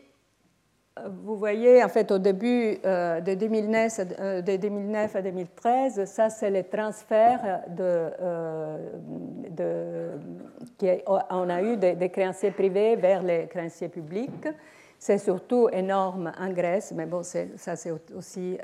[1.24, 6.30] vous voyez, en fait, au début euh, de, 2009, euh, de 2009 à 2013, ça,
[6.30, 10.18] c'est les transferts de, euh,
[11.06, 14.48] qu'on a eu des, créanciers privés vers les créanciers publics.
[15.00, 18.58] C'est surtout énorme en Grèce, mais bon, ça, c'est aussi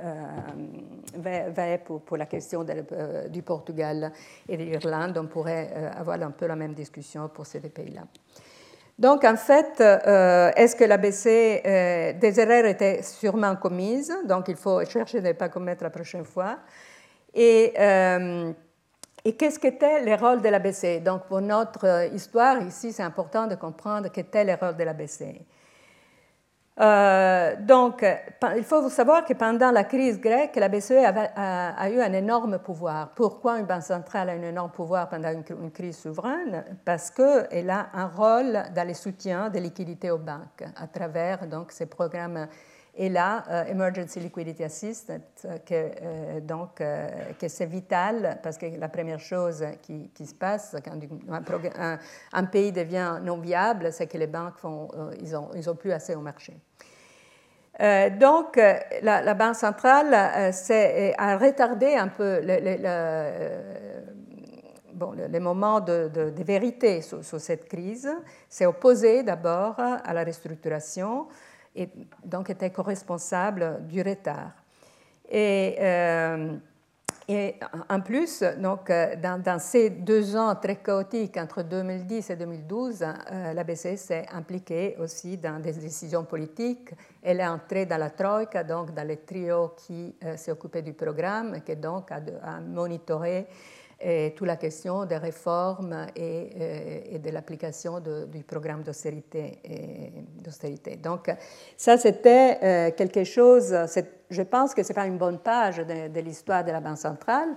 [1.15, 2.65] vrai pour, la question
[3.29, 4.11] du Portugal
[4.49, 5.15] et de l'Irlande.
[5.19, 8.01] On pourrait avoir un peu la même discussion pour ces deux pays-là.
[9.03, 14.15] Donc, en fait, euh, est-ce que l'ABC, euh, des erreurs étaient sûrement commises?
[14.23, 16.59] Donc, il faut chercher de ne pas commettre la prochaine fois.
[17.33, 18.53] Et, euh,
[19.37, 24.07] qu'est-ce qu'était le rôle de l'ABC Donc, pour notre histoire, ici, c'est important de comprendre
[24.07, 25.41] quel était le rôle de l'ABC.
[26.79, 28.03] Euh, donc,
[28.57, 33.09] il faut savoir que pendant la crise grecque, la BCE a, eu un énorme pouvoir.
[33.15, 36.63] Pourquoi une banque centrale a un énorme pouvoir pendant une, crise souveraine?
[36.83, 41.71] Parce qu'elle a un rôle dans le soutien des liquidités aux banques à travers donc,
[41.71, 42.47] ces programmes
[42.95, 49.65] et là, Emergency Liquidity Assistance, que, donc, que c'est vital parce que la première chose
[49.81, 50.99] qui, se passe quand
[52.33, 55.91] un, pays devient non viable, c'est que les banques font, ils n'ont ils ont plus
[55.91, 56.53] assez au marché.
[57.81, 62.77] Euh, donc, euh, la, Banque centrale euh, a retardé un peu les
[65.39, 66.11] moments de,
[66.43, 68.09] vérité sur, cette crise,
[68.47, 71.27] s'est opposé d'abord à la restructuration
[71.75, 71.89] et
[72.23, 74.51] donc était co-responsable du retard.
[75.29, 75.77] Et
[77.27, 77.55] et
[77.89, 83.53] en plus, donc, euh, dans, ces deux ans très chaotiques entre 2010 et 2012, euh,
[83.53, 86.89] la BCE s'est impliquée aussi dans des décisions politiques.
[87.21, 91.61] Elle est entrée dans la Troïka, donc dans le trio qui euh, occupé du programme,
[91.61, 93.47] qui donc a, a monitoré
[94.03, 99.59] et toute la question des réformes et, euh, de l'application du programme d'austérité.
[101.01, 101.31] Donc
[101.77, 103.73] ça, c'était euh, quelque chose,
[104.29, 107.55] je pense que ce n'est pas une bonne page de, l'histoire de la Banque centrale,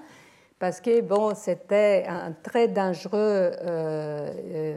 [0.58, 4.76] parce que bon, c'était une très dangereuse euh,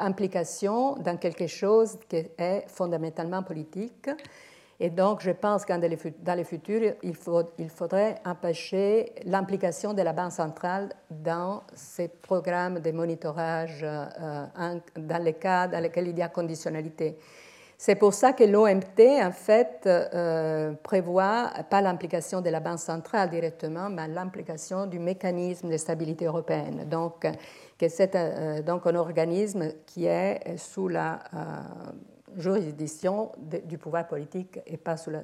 [0.00, 4.08] implication dans quelque chose qui est fondamentalement politique
[4.80, 10.30] et donc, je pense que dans le futur, il, faudrait empêcher l'implication de la Banque
[10.30, 16.28] centrale dans ces programmes de monitorage euh, dans les cas dans lesquels il y a
[16.28, 17.18] conditionnalité.
[17.76, 23.30] C'est pour ça que l'OMT, en fait, euh, prévoit pas l'implication de la Banque centrale
[23.30, 26.86] directement, mais l'implication du mécanisme de stabilité européenne.
[26.88, 27.26] Donc,
[27.80, 31.18] c'est euh, un organisme qui est sous la
[32.36, 33.32] juridiction
[33.64, 35.22] du pouvoir politique et pas sous la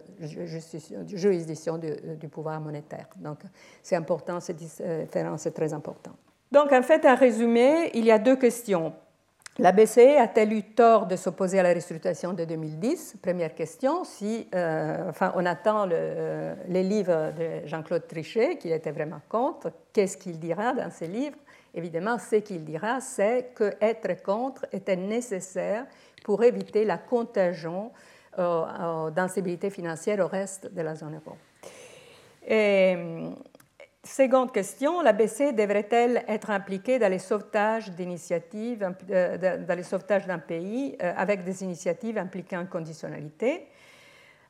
[1.06, 3.06] juridiction du, pouvoir monétaire.
[3.16, 3.40] Donc
[3.82, 6.16] c'est important, cette différence est très importante.
[6.50, 8.92] Donc en fait, en résumé, il y a deux questions.
[9.58, 14.02] La BCE a-t-elle eu tort de s'opposer à la restructuration de 2010 Première question.
[14.02, 19.70] Si, euh, enfin, on attend le, les livres de Jean-Claude Trichet, qu'il était vraiment contre.
[19.92, 21.36] Qu'est-ce qu'il dira dans ces livres?
[21.72, 25.86] Évidemment, ce qu'il dira, c'est que être contre était nécessaire
[26.24, 27.92] pour éviter la contagion
[28.38, 31.36] euh, d'instabilité financière au reste de la zone euro.
[34.02, 40.26] Seconde question, la BCE devrait-elle être impliquée dans les sauvetages d'initiatives, euh, dans les sauvetages
[40.26, 43.68] d'un pays euh, avec des initiatives impliquant conditionnalité?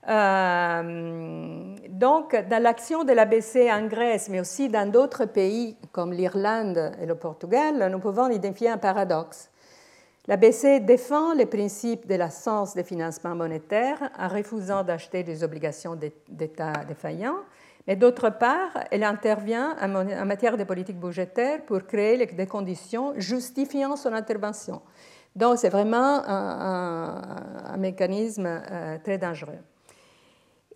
[0.06, 6.92] Donc, dans l'action de la BCE en Grèce, mais aussi dans d'autres pays comme l'Irlande
[7.00, 9.50] et le Portugal, nous pouvons identifier un paradoxe.
[10.26, 15.98] La BCE défend les principes de l'absence de financement monétaire en refusant d'acheter des obligations
[16.28, 17.40] d'État défaillants,
[17.86, 23.96] mais d'autre part, elle intervient en matière de politique budgétaire pour créer des conditions justifiant
[23.96, 24.80] son intervention.
[25.36, 29.58] Donc c'est vraiment un, mécanisme euh, très dangereux.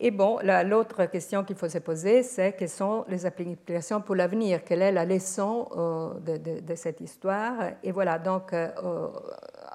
[0.01, 4.63] Et bon, l'autre question qu'il faut se poser, c'est quelles sont les applications pour l'avenir?
[4.63, 7.73] Quelle est la leçon euh, de, cette histoire?
[7.83, 8.69] Et voilà, donc, euh,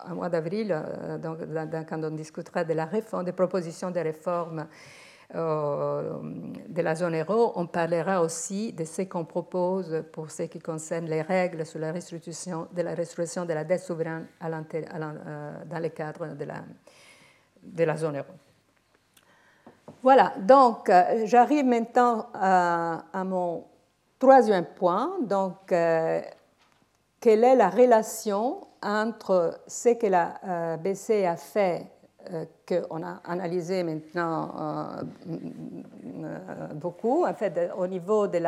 [0.10, 4.68] au mois d'avril, euh, quand on discutera de la réforme, des propositions de réforme
[5.34, 11.08] de la zone euro, on parlera aussi de ce qu'on propose pour ce qui concerne
[11.08, 16.28] les règles sur la restitution de la restitution de la dette souveraine dans le cadre
[17.64, 18.34] de la zone euro.
[20.04, 23.63] Voilà, donc euh, j'arrive maintenant à, mon
[24.19, 25.13] troisième point.
[25.22, 26.22] Donc, euh,
[27.22, 31.88] quelle est la relation entre ce que la euh, BCE a fait,
[32.67, 34.98] qu'on a analysé maintenant
[36.74, 38.39] beaucoup, en fait, au niveau de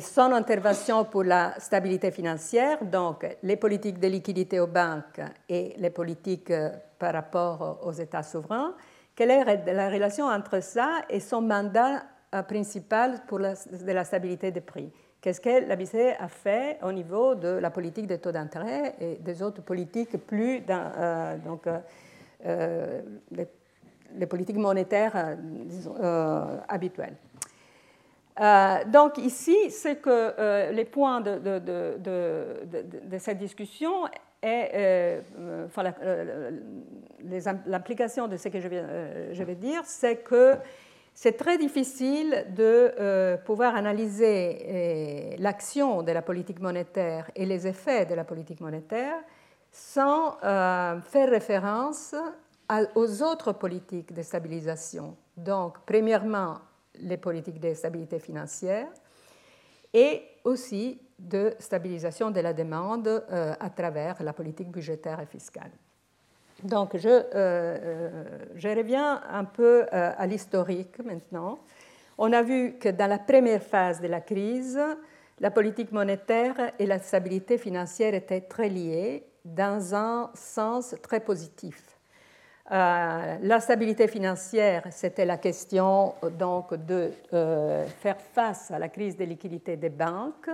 [0.00, 5.88] son intervention pour la stabilité financière, donc les politiques de liquidité aux banques et les
[5.88, 6.52] politiques
[6.98, 8.74] par rapport aux États souverains,
[9.18, 14.04] quelle est la relation entre ça et son mandat euh, principal pour la, de la
[14.04, 14.92] stabilité des prix?
[15.20, 19.16] Qu'est-ce que la BCE a fait au niveau de la politique des taux d'intérêt et
[19.16, 21.66] des autres politiques plus euh, donc,
[22.46, 23.02] euh,
[23.32, 25.36] les, politiques monétaires
[26.68, 27.16] habituelles.
[28.86, 31.40] Donc ici, c'est que les points de,
[33.18, 34.04] cette discussion
[34.42, 35.20] et euh,
[35.76, 36.50] euh,
[37.66, 40.54] l'implication de ce que euh, je vais dire, c'est que
[41.12, 48.14] c'est très difficile de pouvoir analyser l'action de la politique monétaire et les effets de
[48.14, 49.16] la politique monétaire
[49.72, 52.14] sans faire référence
[52.94, 55.16] aux autres politiques de stabilisation.
[55.36, 56.58] Donc, premièrement,
[56.94, 58.86] les politiques de stabilité financière
[59.92, 65.70] et aussi de stabilisation de la demande euh, à travers la politique budgétaire et fiscale.
[66.62, 67.08] Donc, je,
[68.56, 71.60] je reviens un peu à l'historique maintenant.
[72.16, 74.76] On a vu que dans la première phase de la crise,
[75.38, 81.98] la politique monétaire et la stabilité financière étaient très liées dans un sens très positif.
[82.70, 89.16] Euh, la stabilité financière, c'était la question donc de euh, faire face à la crise
[89.16, 90.50] des liquidités des banques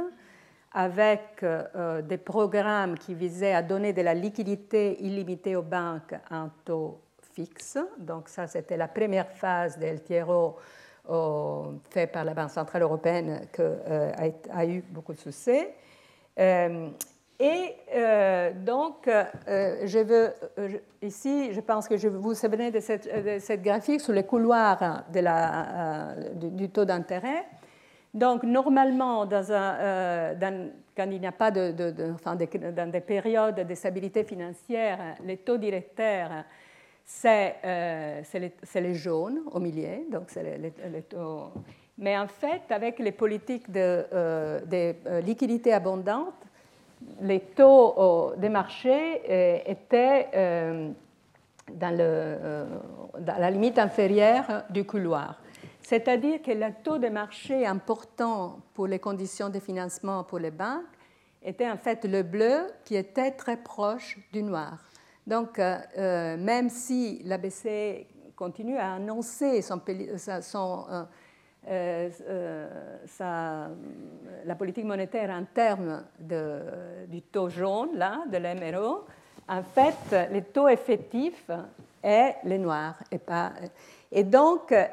[0.75, 6.37] avec euh, des programmes qui visaient à donner de la liquidité illimitée aux banques à
[6.37, 7.01] un taux
[7.33, 7.79] fixe.
[7.99, 10.57] Donc ça, c'était la première phase del Tiero
[11.91, 15.75] fait par la Banque centrale européenne qui a, eu beaucoup de succès.
[17.41, 19.25] Et euh, donc, euh,
[19.85, 20.69] je veux, euh,
[21.03, 25.05] ici, je pense que je vous souvenez de cette, graphique sur les couloirs
[26.37, 27.45] du, taux d'intérêt.
[28.15, 30.37] Donc, normalement, dans un,
[30.97, 31.51] quand il n'y a pas
[32.15, 36.45] enfin, dans des périodes de stabilité financière, les taux directeurs,
[37.05, 37.57] c'est
[38.33, 40.31] les, les, jaunes au milieu, donc.
[41.99, 44.07] Mais en fait, avec les politiques de,
[44.67, 46.35] de liquidité abondante,
[47.21, 50.91] les taux des marchés euh, étaient euh,
[51.83, 52.67] euh,
[53.19, 55.41] dans, la limite inférieure du couloir.
[55.85, 60.83] C'est-à-dire que le taux de marché important pour les conditions de financement pour les banques
[61.43, 64.79] était en fait le bleu qui était très proche du noir.
[65.27, 69.61] Donc, même si la BCE continue à annoncer
[71.67, 73.69] euh, euh,
[74.45, 76.05] la politique monétaire en termes
[77.09, 79.05] du taux jaune, là, de l'MRO,
[79.49, 81.51] en fait, le taux effectif
[82.03, 82.97] est le noir.
[83.11, 83.53] Et, pas,
[84.13, 84.85] et donc, euh,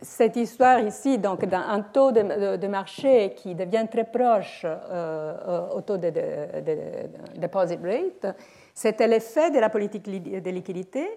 [0.00, 6.10] cette histoire ici, donc un taux de, marché qui devient très proche au taux de,
[6.10, 8.36] de, deposit rate,
[8.74, 11.08] c'était l'effet de la politique de liquidité,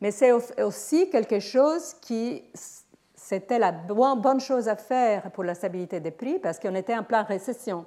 [0.00, 2.42] mais c'est aussi quelque chose qui
[3.30, 7.04] c'était la bonne chose à faire pour la stabilité des prix parce qu'on était en
[7.04, 7.84] pleine récession.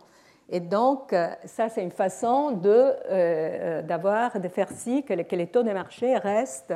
[0.49, 5.47] Et donc, euh, ça, c'est une façon de, euh, d'avoir, de faire si que, les
[5.47, 6.73] taux de marché restent,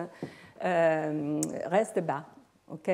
[0.64, 2.26] euh, restent bas.
[2.72, 2.90] ok?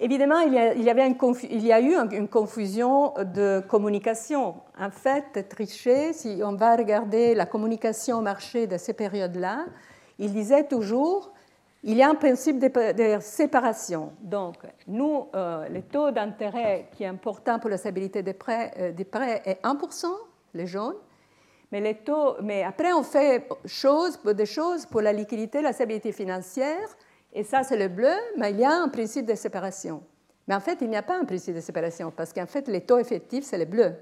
[0.00, 1.16] Évidemment, il y, a, avait une
[1.50, 4.54] il y a eu une confusion de communication.
[4.78, 9.66] En fait, Trichet, si on va regarder la communication au marché de ces périodes-là,
[10.20, 11.32] il disait toujours
[11.84, 14.12] il y a un principe de, séparation.
[14.20, 18.92] Donc, nous, euh, le taux d'intérêt qui est important pour la stabilité des prêts, euh,
[18.92, 20.06] des prêts est 1%,
[20.54, 20.96] les jaunes.
[21.70, 23.46] Mais, les taux, mais après, on fait
[24.34, 26.88] des choses pour la liquidité, la stabilité financière,
[27.32, 30.02] et ça, c'est le bleu, mais il y a un principe de séparation.
[30.46, 32.80] Mais en fait, il n'y a pas un principe de séparation, parce qu'en fait, les
[32.80, 33.94] taux effectifs, c'est le bleu.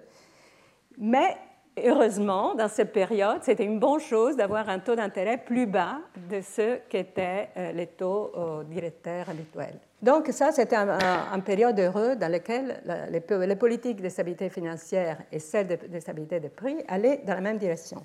[0.97, 1.37] Mais
[1.77, 5.99] heureusement, dans cette période, c'était une bonne chose d'avoir un taux d'intérêt plus bas
[6.31, 9.81] de ce qu'étaient euh, les taux euh, directeurs habituels.
[10.03, 15.69] Donc ça, c'était une période heureuse dans laquelle les, politiques de stabilité financière et celles
[15.69, 18.05] de, stabilité des prix allaient dans la même direction.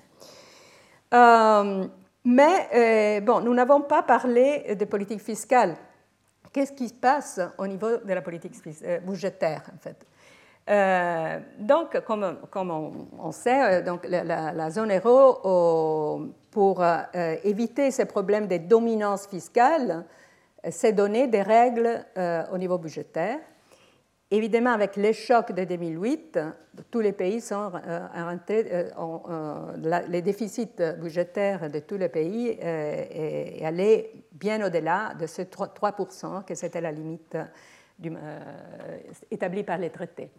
[1.12, 1.86] Euh,
[2.24, 5.76] mais bon, nous n'avons pas parlé de politique fiscale.
[6.52, 8.54] Qu'est-ce qui se passe au niveau de la politique
[9.04, 10.06] budgétaire, en fait?
[10.70, 12.36] Euh, donc, comme,
[13.18, 17.02] on, sait, euh, donc la, zone euro, pour euh,
[17.42, 20.04] éviter ces problèmes de dominance fiscale,
[20.70, 22.04] s'est donné des règles
[22.52, 23.38] au niveau budgétaire.
[24.30, 26.38] Évidemment, avec les chocs de 2008,
[26.90, 27.70] tous les pays sont
[28.14, 28.88] rentrés,
[30.08, 36.54] les déficits budgétaires de tous les pays est, allé bien au-delà de ce 3%, que
[36.54, 37.36] c'était la limite
[39.30, 40.30] établie par les traités.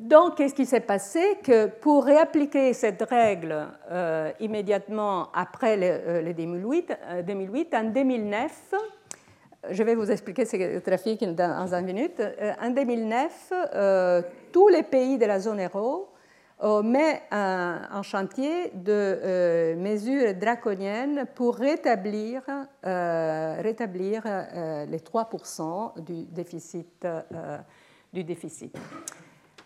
[0.00, 1.20] Donc, qu'est-ce qui s'est passé?
[1.44, 8.74] Que pour réappliquer cette règle euh, immédiatement après le, 2008, euh, 2008, euh, en 2009,
[9.70, 12.22] je vais vous expliquer ce trafic dans, une minute,
[12.60, 13.52] en 2009,
[14.52, 16.08] tous les pays de la zone euro
[16.82, 22.42] mettent en chantier de mesures draconiennes pour rétablir,
[22.82, 27.06] les 3% du déficit.
[28.12, 28.76] du déficit.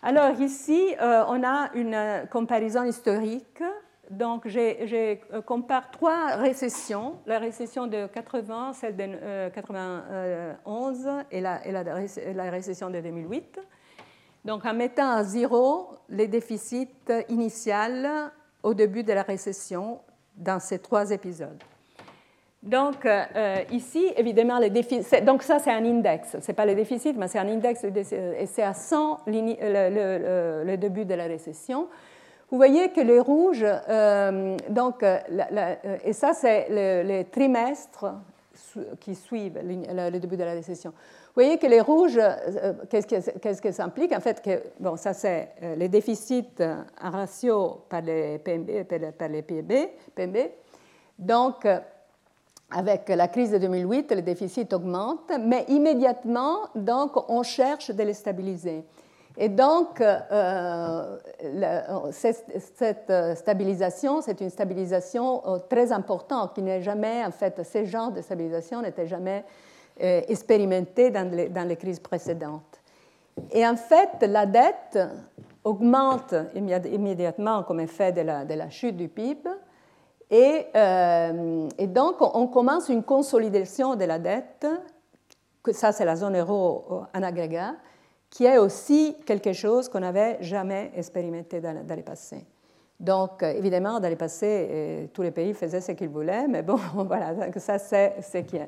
[0.05, 3.63] Alors ici, euh, on a une euh, comparaison historique.
[4.11, 11.65] Donc, je euh, compare trois récessions, la récession de 80, celle de 91 et, la,
[11.65, 13.59] et la, récession de 2008.
[14.43, 16.89] Donc, en mettant à zéro les déficits
[17.29, 18.29] initiaux
[18.61, 19.99] au début de la récession
[20.35, 21.61] dans ces trois épisodes.
[22.61, 24.59] Donc, euh, ici, évidemment.
[25.23, 26.37] Donc, ça, c'est un index.
[26.41, 30.77] Ce n'est pas le déficit, mais c'est un index et c'est à 100 le, le,
[30.77, 31.87] début de la récession.
[32.49, 33.65] Vous voyez que les rouges,
[34.69, 35.03] donc,
[36.03, 38.05] et ça c'est les trimestres
[38.99, 40.91] qui suivent le début de la récession.
[40.91, 42.19] Vous voyez que les rouges,
[42.89, 44.13] qu'est-ce que, ça implique?
[44.13, 44.41] En fait,
[44.79, 46.61] bon, ça c'est les déficits
[47.01, 48.83] en ratio par les PMB,
[49.17, 50.37] par les PMB.
[51.19, 51.67] Donc,
[52.71, 58.13] avec la crise de 2008, le déficit augmente, mais immédiatement, donc, on cherche de les
[58.13, 58.83] stabiliser.
[59.37, 61.17] Et donc, euh,
[62.11, 68.11] cette, stabilisation, c'est une stabilisation euh, très importante qui n'est jamais, en fait, ce genre
[68.11, 69.43] de stabilisation n'était jamais
[70.01, 71.29] euh, expérimenté dans
[71.67, 72.81] les, crises précédentes.
[73.51, 74.99] Et en fait, la dette
[75.65, 79.49] augmente immédiatement comme effet de la, chute du PIB.
[80.31, 80.67] Et,
[81.87, 84.65] donc, on commence une consolidation de la dette,
[85.71, 87.73] ça c'est la zone euro en agrégat,
[88.35, 92.45] qui est aussi quelque chose qu'on n'avait jamais expérimenté dans, le passé.
[92.99, 96.61] Donc, euh, évidemment, dans le passé, euh, tous les pays faisaient ce qu'ils voulaient, mais
[96.61, 98.67] bon, voilà, ça, c'est ce qui est.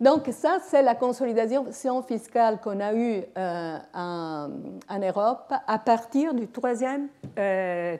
[0.00, 6.48] Donc, ça, c'est la consolidation fiscale qu'on a eue euh, en, Europe à partir du
[6.48, 7.08] troisième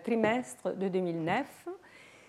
[0.02, 1.44] trimestre de 2009.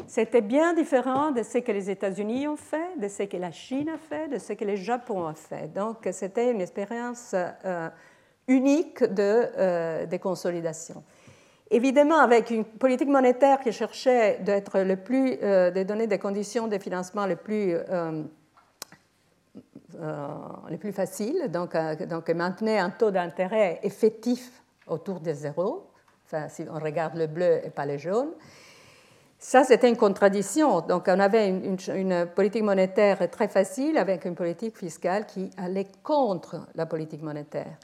[0.08, 3.88] C'était bien différent de ce que les États-Unis ont fait, de ce que la Chine
[3.88, 5.74] a fait, de ce que le Japon a fait.
[5.74, 7.34] Donc, c'était une expérience
[8.48, 11.04] unique de, euh, de consolidation.
[11.72, 16.68] Évidemment, avec une politique monétaire qui cherchait d'être le plus, euh, de donner des conditions
[16.68, 18.24] de financement les plus, euh,
[20.70, 21.76] les plus faciles, donc,
[22.08, 25.88] donc maintenait un taux d'intérêt effectif autour de zéro,
[26.26, 28.32] enfin, si on regarde le bleu et pas le jaune.
[29.44, 30.80] Ça, c'était une contradiction.
[30.82, 36.66] Donc, on avait une, politique monétaire très facile avec une politique fiscale qui allait contre
[36.76, 37.78] la politique monétaire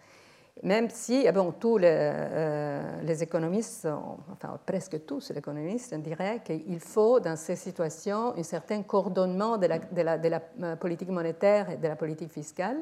[0.63, 3.87] même si, eh bon, tous les, euh, les, économistes,
[4.31, 9.67] enfin presque tous les économistes, diraient qu'il faut dans ces situations un certain coordonnement de
[9.67, 12.77] la, euh, politique monétaire et de la politique fiscale,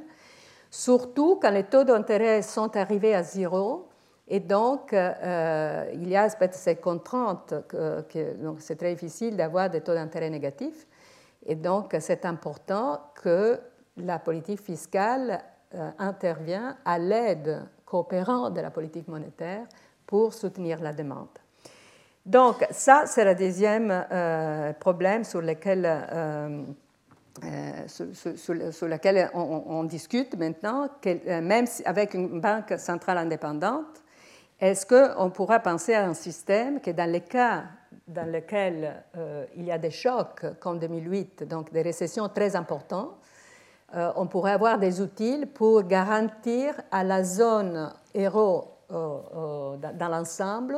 [0.71, 3.87] surtout quand les taux d'intérêt sont arrivés à zéro.
[4.27, 9.81] Et donc, euh, il y a cette contrainte que, que c'est très difficile d'avoir des
[9.81, 10.87] taux d'intérêt négatifs.
[11.45, 13.57] Et donc, c'est important que
[13.95, 15.41] la politique fiscale
[15.99, 19.65] intervient à l'aide coopérante de la politique monétaire
[20.05, 21.27] pour soutenir la demande.
[22.25, 26.63] Donc ça, c'est le deuxième euh, problème sur lequel, euh,
[29.33, 30.89] on, discute maintenant,
[31.25, 34.03] même avec une banque centrale indépendante,
[34.59, 37.63] est-ce qu'on pourra penser à un système qui, dans les cas
[38.07, 39.03] dans lesquels
[39.55, 43.26] il y a des chocs comme 2008, donc des récessions très importantes, euh,
[43.93, 50.77] on pourrait avoir des outils pour garantir à la zone euro euh, euh, dans l'ensemble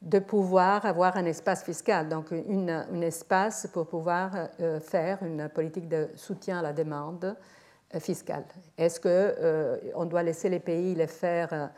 [0.00, 4.32] de pouvoir avoir un espace fiscal, donc un espace pour pouvoir
[4.80, 7.36] faire une politique de soutien à la demande
[8.00, 8.42] fiscale.
[8.76, 11.70] Est-ce qu'on doit laisser les pays le faire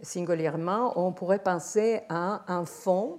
[0.00, 0.92] singulièrement?
[0.94, 3.18] On pourrait penser à un fonds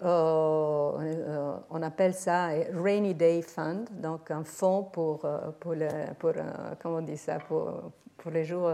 [0.00, 5.74] euh, euh, on appelle ça Rainy Day Fund, donc un fonds pour, euh, pour,
[6.18, 6.32] pour
[6.80, 8.70] comment on dit ça, pour, pour, les jours,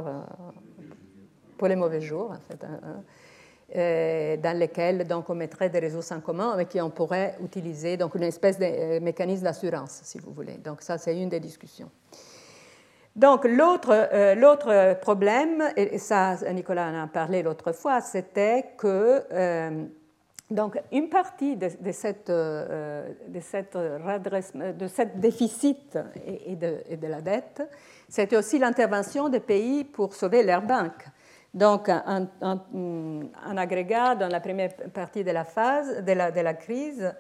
[1.57, 4.37] pour les mauvais jours, en fait, hein, hein.
[4.43, 8.25] dans lesquels donc, on mettrait des ressources en commun et qu'on pourrait utiliser, donc une
[8.25, 10.59] espèce de mécanisme d'assurance, si vous voulez.
[10.59, 11.91] Donc ça, c'est une des discussions.
[13.17, 19.23] Donc l'autre, l'autre problème, et ça Nicolas en a parlé l'autre fois, c'était que
[20.51, 21.69] donc, une partie de,
[22.29, 23.41] euh, de,
[24.89, 27.63] cette déficit et de, la dette,
[28.09, 31.07] c'était aussi l'intervention des pays pour sauver leurs banques.
[31.55, 32.27] Donc, en,
[33.57, 37.15] agrégat, dans la première partie de la phase de la, crise,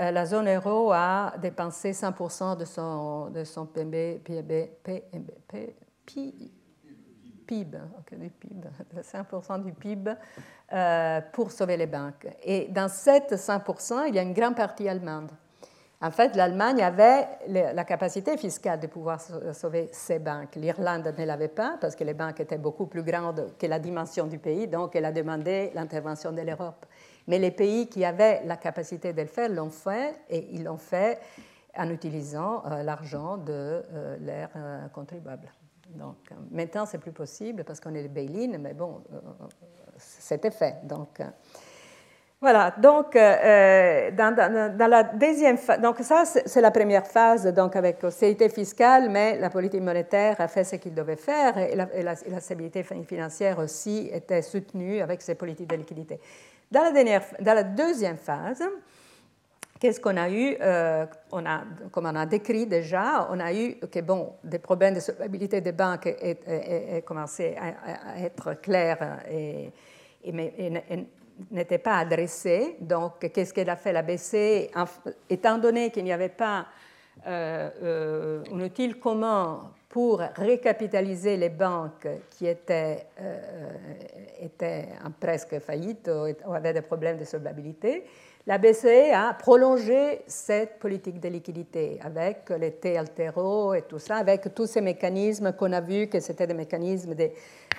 [0.00, 4.22] euh, la zone euro a dépensé 100% de son, PIB,
[7.46, 7.78] PIB,
[8.12, 8.68] du PIB
[9.00, 10.12] 5% du PIB
[10.72, 12.26] euh, pour sauver les banques.
[12.42, 15.30] Et dans cette 5%, il y a une grande partie allemande.
[16.02, 19.18] En fait, l'Allemagne avait la capacité fiscale de pouvoir
[19.54, 20.54] sauver ses banques.
[20.56, 24.26] L'Irlande ne l'avait pas parce que les banques étaient beaucoup plus grandes que la dimension
[24.26, 26.84] du pays, donc elle a demandé l'intervention de l'Europe.
[27.28, 30.76] Mais les pays qui avaient la capacité de le faire l'ont fait et ils l'ont
[30.76, 31.18] fait
[31.74, 35.50] en utilisant euh, l'argent de euh, leurs contribuables.
[35.96, 39.18] Donc, euh, maintenant, c'est plus possible parce qu'on est les bail mais bon, euh,
[39.96, 40.76] c'était fait.
[40.84, 41.24] Donc, euh,
[42.40, 42.70] voilà.
[42.76, 49.08] Donc, dans, la deuxième phase, donc ça, c'est la première phase, donc avec l'austérité fiscale,
[49.08, 54.10] mais la politique monétaire a fait ce qu'il devait faire et la, stabilité financière aussi
[54.12, 56.20] était soutenue avec ces politiques de liquidité.
[56.70, 58.62] Dans la deuxième phase,
[59.78, 63.76] qu'est-ce qu'on a eu euh, on a, Comme on a décrit déjà, on a eu
[63.76, 69.72] que, bon, des problèmes de solvabilité des banques ont commencé à, être clairs et,
[71.50, 72.76] n'étaient pas adressés.
[72.80, 74.70] Donc, qu'est-ce qu'elle a fait la BCE
[75.28, 76.66] Étant donné qu'il n'y avait pas
[77.26, 83.72] euh, euh, un outil commun pour récapitaliser les banques qui étaient, euh,
[84.42, 86.10] étaient en presque faillite
[86.46, 88.04] ou avaient des problèmes de solvabilité,
[88.46, 94.54] la BCE a prolongé cette politique de liquidité avec les TLTRO et tout ça, avec
[94.54, 97.30] tous ces mécanismes qu'on a vus que c'était des mécanismes de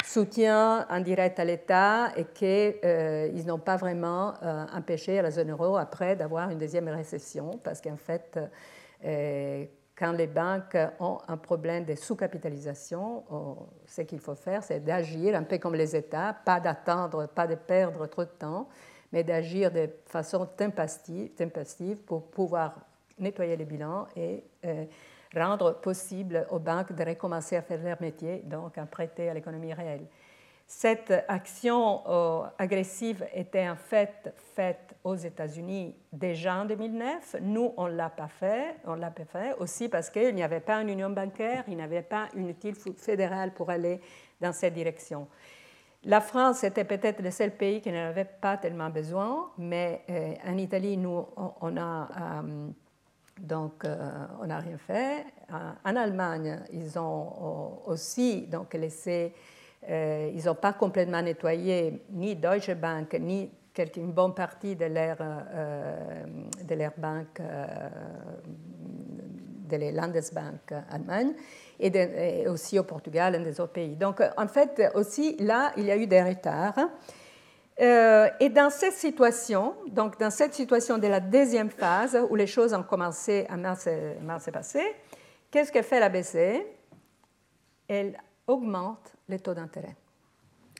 [0.03, 4.33] soutien indirect à l'État et qu'ils n'ont pas vraiment
[4.75, 8.37] empêché la zone euro après d'avoir une deuxième récession parce qu'en fait,
[9.97, 13.23] quand les banques ont un problème de sous-capitalisation,
[13.85, 17.55] ce qu'il faut faire, c'est d'agir un peu comme les États, pas d'attendre, pas de
[17.55, 18.67] perdre trop de temps,
[19.11, 22.79] mais d'agir de façon tempestive pour pouvoir
[23.19, 24.85] nettoyer les bilans et euh,
[25.35, 29.73] rendre possible aux banques de recommencer à faire leur métier, donc à prêter à l'économie
[29.73, 30.05] réelle.
[30.69, 37.37] Cette action euh, agressive était en fait faite aux États-Unis déjà en 2009.
[37.41, 38.75] Nous, on ne l'a pas fait.
[38.83, 41.81] On l'a pas fait aussi parce qu'il n'y avait pas une union bancaire, il n'y
[41.81, 44.01] avait pas une outil fédérale pour aller
[44.41, 45.29] dans cette direction.
[46.07, 50.33] La France était peut-être le seul pays qui n'en avait pas tellement besoin, mais euh,
[50.47, 51.25] en Italie, nous,
[51.61, 52.09] on, a
[52.41, 52.67] euh,
[53.39, 53.83] donc
[54.41, 55.25] on n'a rien fait.
[55.85, 59.33] En Allemagne, ils ont aussi donc laissé
[59.89, 63.49] euh, ils n'ont pas complètement nettoyé ni Deutsche Bank, ni
[63.95, 66.25] une bonne partie de leur, euh,
[66.67, 67.89] de leur banque, euh,
[69.69, 71.33] de la Landesbank Allemagne,
[71.79, 73.95] et, aussi au Portugal et des autres pays.
[73.95, 76.89] Donc, en fait, aussi, là, il y a eu des retards.
[77.79, 82.73] et dans cette situation, donc dans cette situation de la deuxième phase, où les choses
[82.73, 83.87] ont commencé à mars,
[84.21, 84.81] mars passé,
[85.51, 86.65] qu'est-ce que fait la BCE
[87.87, 88.17] Elle
[88.47, 89.95] augmente les taux d'intérêt.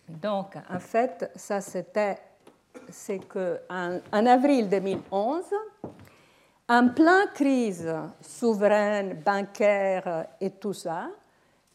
[0.07, 2.17] Donc, en fait, ça c'était,
[2.89, 5.43] c'est qu'en en avril 2011,
[6.69, 7.87] en pleine crise
[8.21, 11.09] souveraine, bancaire et tout ça,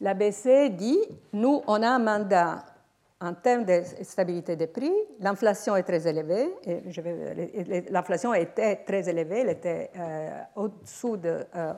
[0.01, 0.99] la BCE dit,
[1.33, 2.63] nous, on a un mandat
[3.21, 4.91] en termes de stabilité des prix,
[5.21, 6.53] l'inflation est très élevée,
[7.89, 11.73] l'inflation était très élevée, elle était euh, au-dessous de euh,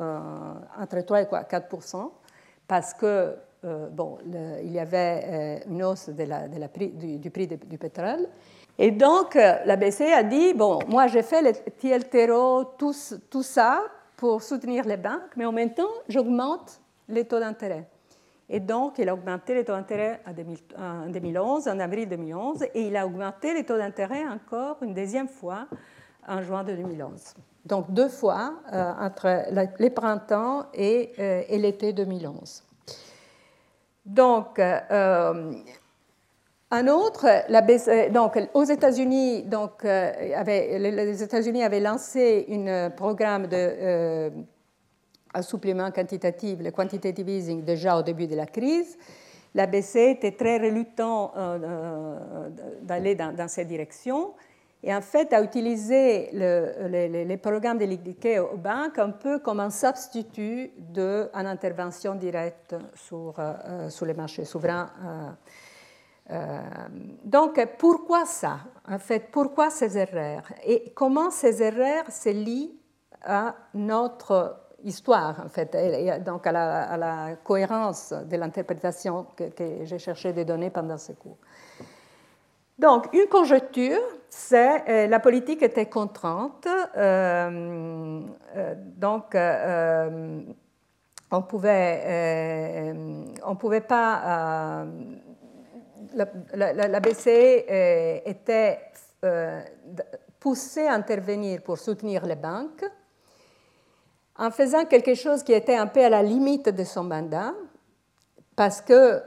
[0.00, 2.10] euh, entre 3 et 4%
[2.66, 4.18] parce que euh, bon,
[4.62, 8.28] il y avait euh, une hausse du, prix du pétrole.
[8.78, 12.94] Et donc, euh, la BCE a dit, bon, moi j'ai fait le TLTRO, tout,
[13.30, 13.80] tout ça
[14.16, 17.88] pour soutenir les banques, mais en même temps, j'augmente les taux d'intérêt.
[18.48, 20.20] Et donc, il a augmenté les taux d'intérêt
[20.76, 25.28] en 2011, en avril 2011, et il a augmenté les taux d'intérêt encore une deuxième
[25.28, 25.66] fois
[26.26, 27.34] en juin 2011.
[27.64, 29.44] Donc, deux fois entre
[29.78, 31.12] les printemps et,
[31.48, 32.62] l'été 2011.
[34.04, 35.52] Donc, euh,
[36.70, 37.62] un autre, la,
[38.10, 40.12] donc, aux États-Unis, donc, euh,
[40.78, 44.30] les États-Unis avaient lancé un programme de euh,
[45.40, 48.96] supplément quantitatif, le quantitative easing, déjà au début de la crise.
[49.54, 51.32] La BCE était très reluctant
[52.82, 54.32] d'aller dans, cette direction
[54.82, 59.70] et en fait a utilisé les, programmes de liquidité aux banques un peu comme un
[59.70, 62.74] substitut d'une intervention directe
[63.12, 64.90] euh, sur les marchés souverains.
[66.30, 66.60] Euh,
[67.24, 70.44] donc, pourquoi ça En fait, pourquoi ces erreurs?
[70.64, 72.74] Et comment ces erreurs se lient
[73.22, 79.98] à notre histoire, en fait, et donc à la, cohérence de l'interprétation que, que j'ai
[79.98, 81.38] cherché de donner pendant ce cours
[82.78, 86.66] donc, une conjecture, c'est euh, la politique était contrainte,
[86.96, 88.20] euh,
[88.56, 89.36] euh, donc
[91.30, 92.92] on pouvait,
[93.44, 94.84] on pouvait pas.
[96.14, 97.64] La, BCE
[98.24, 98.78] était
[100.38, 102.84] poussée à intervenir pour soutenir les banques
[104.36, 107.54] en faisant quelque chose qui était un peu à la limite de son mandat,
[108.56, 109.22] parce que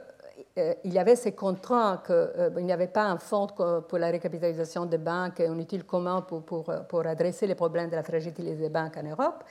[0.83, 3.47] il y avait ces contraintes qu'il n'y avait pas un fonds
[3.88, 8.03] pour la récapitalisation des banques, un outil commun pour, pour, adresser les problèmes de la
[8.03, 9.43] fragilité des banques en Europe.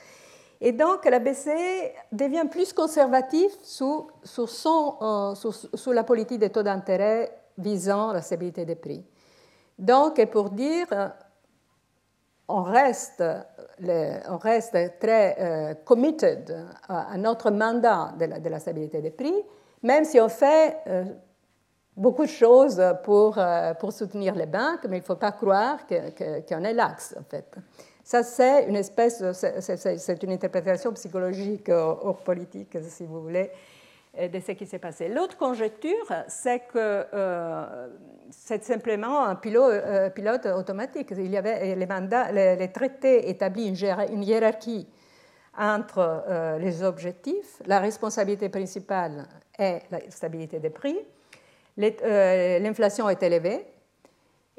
[0.59, 7.31] Et donc, la BCE devient plus conservative sous, sous, euh, la politique des taux d'intérêt
[7.57, 9.05] visant la stabilité des prix.
[9.77, 10.87] Donc, pour dire,
[12.47, 13.23] on reste,
[14.29, 19.35] on reste très committed à, notre mandat de la, stabilité des prix,
[19.83, 21.05] même si on fait euh,
[21.95, 23.37] beaucoup de choses pour,
[23.91, 27.55] soutenir les banques, mais il ne faut pas croire qu'on que, est l'axe, en fait.
[28.07, 33.51] Ça, c'est une espèce, c'est une interprétation psychologique hors politique, si vous voulez,
[34.17, 35.09] de ce qui s'est passé.
[35.09, 37.87] L'autre conjecture, c'est que euh,
[38.29, 41.09] c'est simplement un pilote, euh, pilote, automatique.
[41.17, 44.87] Il y avait les, traités établissent une, hiérarchie
[45.57, 47.61] entre euh, les objectifs.
[47.65, 49.27] La responsabilité principale
[49.59, 50.97] est la stabilité des prix.
[51.75, 53.65] L'inflation est élevée.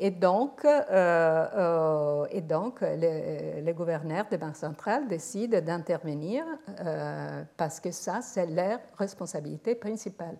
[0.00, 6.44] Et donc, euh, euh, et donc les, gouverneurs des banques centrales décident d'intervenir
[6.80, 10.36] euh, parce que ça, c'est leur responsabilité principale.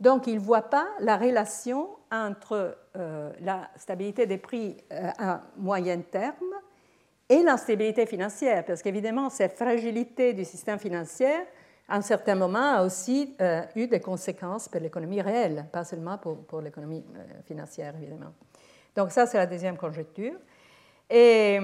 [0.00, 2.76] Donc, ils ne voient pas la relation entre
[3.40, 6.54] la stabilité des prix à moyen terme
[7.28, 11.32] et l'instabilité financière, parce qu'évidemment, cette fragilité du système financier,
[11.88, 13.36] à un certain moment, a aussi
[13.76, 17.04] eu des conséquences pour l'économie réelle, pas seulement pour l'économie
[17.46, 18.32] financière, évidemment.
[18.96, 20.34] Donc ça, c'est la deuxième conjecture.
[21.08, 21.58] Et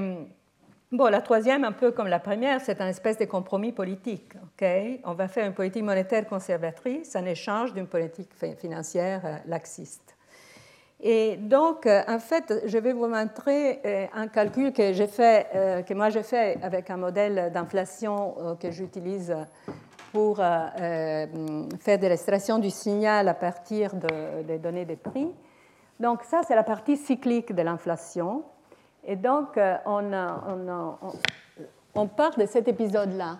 [0.92, 4.32] bon, la troisième, un peu comme la première, c'est un espèce de compromis politique.
[5.04, 10.16] On va faire une politique monétaire conservatrice en échange d'une politique financière euh, laxiste.
[11.00, 15.46] Et donc, euh, en fait, je vais vous montrer euh, un calcul que, j'ai fait,
[15.86, 19.34] que moi j'ai fait avec un modèle d'inflation que j'utilise
[20.12, 23.92] pour faire de l'extraction du signal à partir
[24.46, 25.28] des données des prix.
[26.00, 28.44] Donc ça, c'est la partie cyclique de l'inflation.
[29.04, 30.96] Et donc, euh, on, on,
[31.94, 33.38] on, part de cet épisode-là.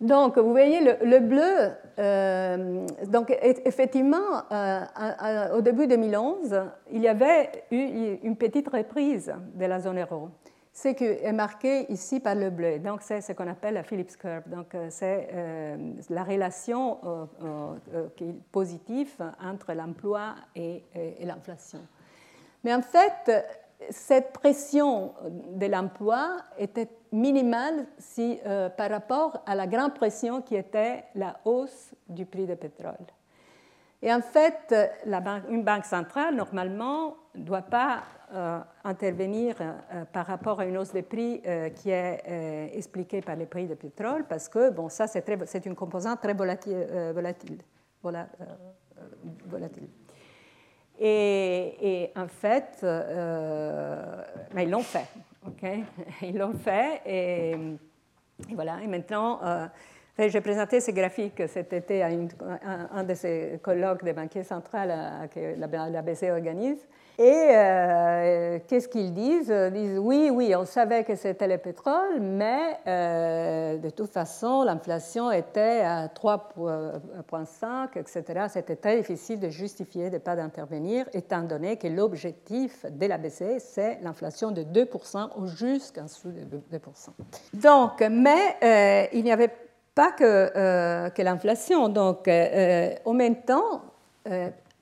[0.00, 7.50] Donc, vous voyez, le, bleu, euh, donc effectivement, euh, au début 2011, il y avait
[7.70, 10.30] eu une petite reprise de la zone euro
[10.72, 12.78] ce qui est marqué ici par le bleu.
[12.78, 14.48] Donc, c'est ce qu'on appelle la Phillips curve.
[14.48, 16.98] Donc, euh, c'est euh, la relation
[17.42, 18.08] euh,
[18.50, 19.12] positive
[19.42, 20.82] entre l'emploi et,
[21.20, 21.80] l'inflation.
[22.64, 23.30] Mais en fait,
[23.90, 25.12] cette pression
[25.50, 28.38] de l'emploi était minimale si,
[28.76, 32.94] par rapport à la grande pression qui était la hausse du prix du pétrole.
[34.02, 34.74] Et en fait,
[35.48, 38.02] une banque centrale, normalement, ne doit pas
[38.34, 43.36] euh, intervenir euh, par rapport à une hausse des prix euh, qui est expliquée par
[43.36, 47.58] les prix du pétrole, parce que bon, ça, c'est une composante très volatile.
[48.02, 49.88] volatile.
[50.98, 52.84] Et, en fait,
[54.56, 55.08] ils l'ont fait.
[55.46, 55.62] ok?
[56.22, 57.02] Ils l'ont fait.
[57.06, 57.56] Et,
[58.54, 58.80] voilà.
[58.82, 59.40] Et maintenant,
[60.18, 62.08] j'ai présenté ces graphiques cet été à,
[62.92, 66.86] un de ces colloques des banquiers centrales que la BCE organise.
[67.18, 69.52] Et euh, qu'est-ce qu'ils disent?
[69.54, 74.62] Ils disent oui, oui, on savait que c'était le pétrole, mais euh, de toute façon,
[74.62, 78.46] l'inflation était à 3,5, etc.
[78.48, 83.18] C'était très difficile de justifier de ne pas d'intervenir, étant donné que l'objectif de la
[83.18, 87.10] BCE, c'est l'inflation de 2% ou jusqu'en dessous de 2%.
[87.52, 91.88] Donc, mais euh, il n'y avait pas que, que l'inflation.
[91.88, 93.82] Donc, en même temps,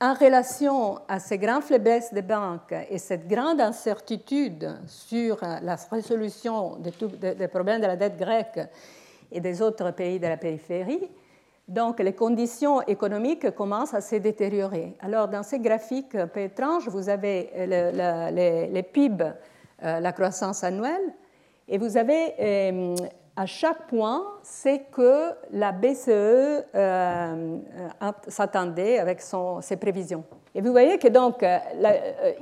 [0.02, 6.76] en relation à ces grandes faiblesses des banques et cette grande incertitude sur la résolution
[6.76, 8.60] des, problèmes de la dette grecque
[9.30, 11.06] et des autres pays de la périphérie,
[11.68, 14.96] donc les conditions économiques commencent à se détériorer.
[15.00, 17.50] Alors dans ces graphiques un peu étranges, vous avez
[18.72, 19.22] les, PIB,
[19.84, 21.14] euh, la croissance annuelle,
[21.68, 22.96] et vous avez euh,
[23.40, 29.22] à chaque point, c'est que la BCE euh, euh, s'attendait avec
[29.62, 30.24] ses prévisions.
[30.54, 31.58] Et vous voyez que donc, euh,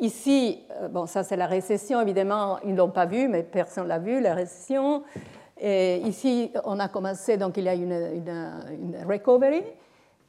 [0.00, 3.90] ici, bon, ça c'est la récession, évidemment, ils ne l'ont pas vu, mais personne ne
[3.90, 5.04] l'a vu, la récession.
[5.60, 9.62] Et ici, on a commencé, donc il y a une, une, recovery.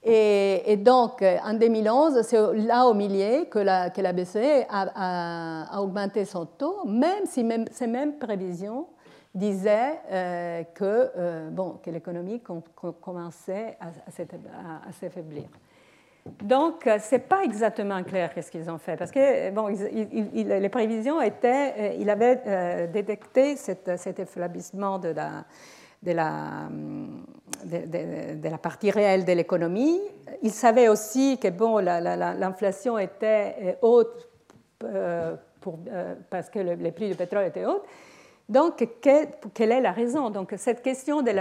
[0.03, 5.81] Et, donc, en 2011, c'est là au milieu que la, que la BCE a, a,
[5.81, 8.85] augmenté son taux, même si même, ces mêmes prévisions
[9.33, 12.41] disait euh, que, euh, bon, que l'économie
[13.01, 13.91] commençait à,
[14.91, 15.45] s'affaiblir.
[16.41, 20.69] Donc, euh, ce n'est pas exactement clair ce qu'ils ont fait, parce que bon, les
[20.69, 24.19] prévisions étaient, il avait détecté cet, cet
[26.01, 26.69] de la,
[28.61, 29.99] partie réelle de l'économie.
[30.41, 34.29] Il savait aussi que bon, l'inflation était haute
[36.29, 37.83] parce que les prix du pétrole étaient hauts.
[38.49, 40.31] Donc, quelle est la raison?
[40.31, 41.31] Donc, cette question de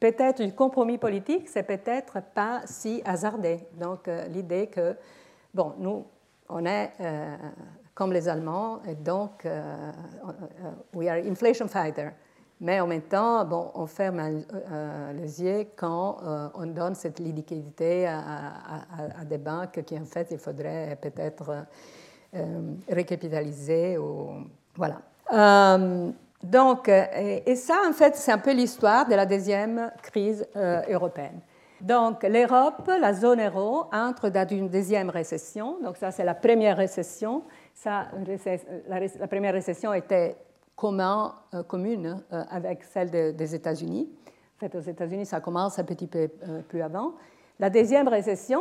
[0.00, 3.60] peut-être du compromis politique, c'est peut-être pas si hasardé.
[3.78, 4.96] Donc, euh, l'idée que,
[5.52, 6.06] bon, nous,
[6.48, 7.36] on est euh,
[7.94, 9.92] comme les Allemands, et donc, euh,
[10.94, 12.10] we are inflation fighter.
[12.60, 14.42] mais en même temps, bon, on ferme
[15.14, 16.18] les yeux quand
[16.54, 21.66] on donne cette liquidité à, des banques qui, en fait, il faudrait peut-être
[22.88, 23.98] récapitaliser.
[23.98, 24.44] Ou,
[24.74, 25.02] voilà.
[26.42, 30.46] Donc, et, ça, en fait, c'est un peu l'histoire de la deuxième crise
[30.88, 31.40] européenne.
[31.80, 35.78] Donc l'Europe, la zone euro, entre dans une deuxième récession.
[35.82, 37.44] Donc ça, c'est la première récession.
[37.74, 38.08] Ça,
[38.88, 40.36] la, première récession était
[40.84, 44.08] euh, commune euh, avec celle des États-Unis.
[44.56, 47.14] En fait, aux États-Unis, ça commence un petit peu euh, plus avant.
[47.60, 48.60] La deuxième récession,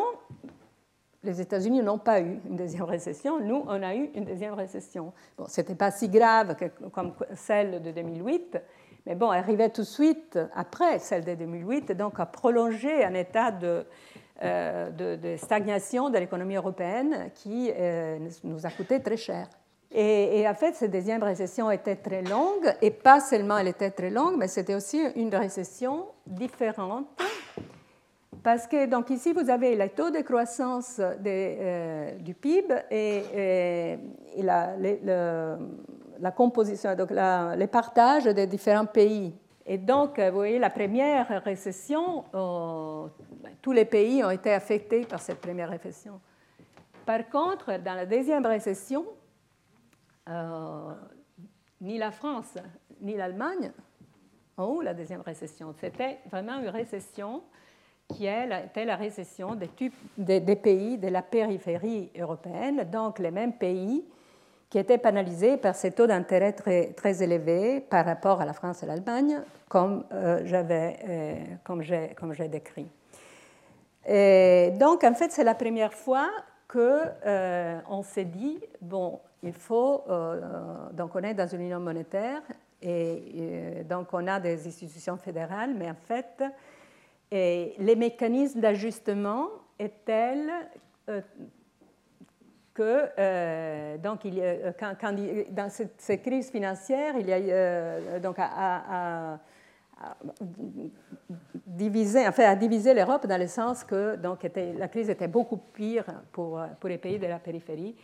[1.24, 3.40] les États-Unis n'ont pas eu une deuxième récession.
[3.40, 5.14] Nous, on a eu une deuxième récession.
[5.38, 6.56] Bon, ce n'était pas si grave
[6.92, 8.58] comme celle de 2008,
[9.06, 13.14] mais bon, elle arrivait tout de suite après celle de 2008, donc a prolongé un
[13.14, 13.86] état de,
[14.44, 19.48] euh, stagnation de l'économie européenne qui euh, nous a coûté très cher.
[19.90, 24.10] Et, en fait, cette deuxième récession était très longue, et pas seulement elle était très
[24.10, 27.08] longue, mais c'était aussi une récession différente.
[28.44, 33.98] Parce que donc ici, vous avez le taux de croissance euh, du PIB et,
[34.36, 35.58] et la, le,
[36.20, 39.34] la composition, donc les partages des différents pays.
[39.70, 43.08] Et donc, vous voyez, la première récession, euh,
[43.62, 46.22] tous les pays ont été affectés par cette première récession.
[47.06, 49.06] Par contre, dans la deuxième récession,
[50.30, 50.94] euh,
[51.82, 52.58] ni la France
[53.02, 53.72] ni l'Allemagne
[54.58, 55.74] ont eu la deuxième récession.
[55.78, 57.44] C'était vraiment une récession
[58.10, 64.06] qui était la récession des, pays de la périphérie européenne, donc les mêmes pays
[64.70, 68.86] qui étaient pénalisés par ces taux d'intérêt très, élevés par rapport à la France et
[68.86, 72.88] l'Allemagne, comme euh, j'avais, euh, comme j'ai, décrit.
[74.80, 76.30] Donc, en fait, c'est la première fois
[76.68, 80.04] que euh, s'est dit bon, il faut
[80.94, 82.42] donc on est dans une union monétaire
[82.82, 86.44] et, donc on a des institutions fédérales, mais en fait,
[87.32, 89.50] et les mécanismes d'ajustement
[89.80, 90.52] est tels
[92.78, 95.16] que euh, donc euh, quand,
[95.50, 99.40] dans cette, ces crises financières, il y a euh, donc à,
[101.66, 106.06] diviser, enfin, à diviser l'Europe dans le sens que donc, la crise était beaucoup pire
[106.32, 107.96] pour, pour les pays de la périphérie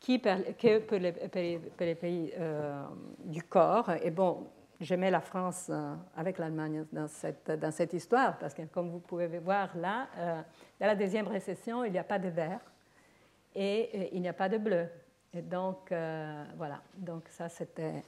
[0.00, 2.32] que pour les, pour les pays
[3.26, 3.92] du corps.
[4.02, 4.44] Et bon,
[4.80, 5.70] j'aimais la France
[6.16, 10.08] avec l'Allemagne dans cette, histoire, parce que comme vous pouvez voir là,
[10.80, 12.60] dans la deuxième récession, il n'y a pas de vert
[13.54, 14.86] et euh, il n'y a pas de bleu.
[15.34, 18.02] Et donc, euh, voilà, donc ça c'était...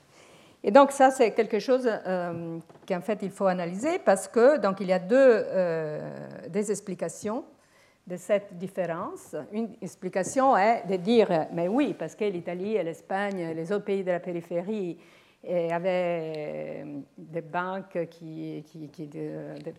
[0.64, 4.79] Et donc ça c'est quelque chose euh, qu'en fait il faut analyser parce que donc
[4.79, 5.45] il y a deux
[6.49, 7.45] des explications
[8.07, 9.35] de cette différence.
[9.51, 14.05] Une explication est de dire mais oui parce que l'Italie et l'Espagne, les autres pays
[14.05, 14.99] de la périphérie
[15.45, 16.84] avaient
[17.18, 19.11] des banques qui, qui, qui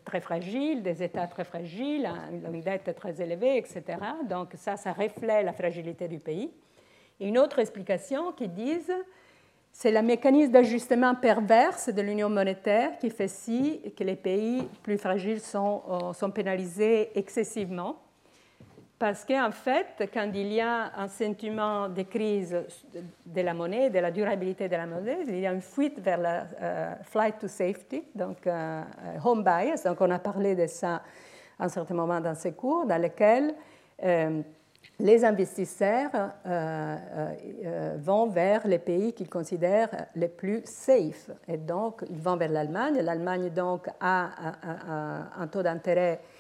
[0.04, 3.84] très fragiles, des États très fragiles, une dette très élevée, etc.
[4.30, 6.52] Donc ça, ça reflète la fragilité du pays.
[7.20, 8.80] Et une autre explication qui dit
[9.76, 15.00] c'est le mécanisme d'ajustement perverse de l'union monétaire qui fait si que les pays plus
[15.00, 17.98] fragiles sont, euh, sont pénalisés excessivement
[19.04, 22.58] parce qu'en fait, quand il y a un sentiment de crise
[23.26, 26.18] de la monnaie, de la durabilité de la monnaie, il y a une fuite vers
[26.18, 28.82] la euh, flight to safety, donc euh,
[29.22, 29.84] home bias.
[29.84, 31.02] Donc on a parlé de ça
[31.60, 33.54] à un certain moment dans ces cours, dans lesquels
[34.06, 34.42] euh,
[34.98, 36.12] les investisseurs
[37.98, 41.30] vont vers les pays qu'ils considèrent les plus safe.
[41.50, 43.00] Et donc, ils vont vers l'Allemagne.
[43.02, 44.30] L'Allemagne, donc, a
[45.38, 46.33] un taux d'intérêt euh, euh,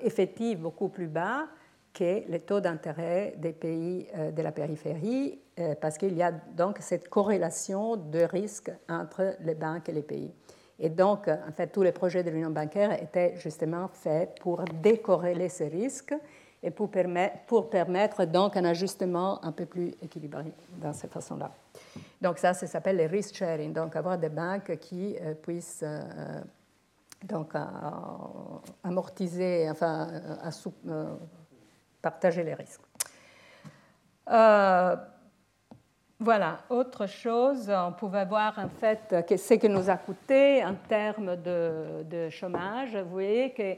[0.00, 1.46] effectif beaucoup plus bas
[1.92, 5.38] que les taux d'intérêt des pays euh, de la périphérie,
[5.82, 10.32] parce qu'il y a donc cette corrélation de risque entre les banques et les pays.
[10.78, 15.50] Et donc, en fait, tous les projets de l'union bancaire étaient justement faits pour décorréler
[15.50, 16.14] ces risques
[16.62, 21.52] et pour permettre donc un ajustement un peu plus équilibré dans cette façon-là.
[22.20, 25.84] Donc ça, ça s'appelle le risk sharing, donc avoir des banques qui puissent
[27.24, 27.68] donc à,
[28.84, 30.08] amortiser, enfin
[30.42, 30.50] à,
[30.88, 31.16] euh,
[32.00, 32.82] partager les risques.
[34.30, 34.96] Euh,
[36.18, 39.00] voilà, autre chose, on pouvait voir en fait
[39.36, 42.96] ce que nous a coûté en termes de, chômage.
[42.96, 43.76] Vous voyez que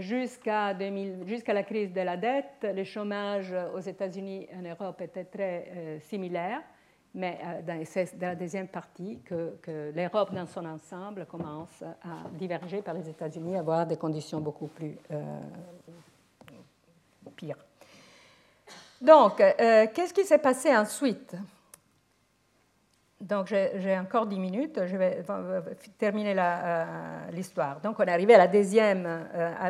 [0.00, 5.68] jusqu'à la crise de la dette, le chômage aux États-Unis et en Europe était très
[5.76, 6.62] euh, similaire
[7.14, 7.38] mais
[7.68, 12.94] euh, c'est dans la deuxième partie que, l'Europe dans son ensemble commence à diverger par
[12.94, 15.22] les États-Unis, à avoir des conditions beaucoup plus euh,
[17.36, 17.64] pires.
[19.00, 21.36] Donc, euh, qu'est-ce qui s'est passé ensuite?
[23.20, 25.24] Donc j'ai encore 10 minutes, je vais
[25.96, 26.36] terminer
[27.32, 27.80] l'histoire.
[27.80, 29.08] donc on est arrivé à la deuxième,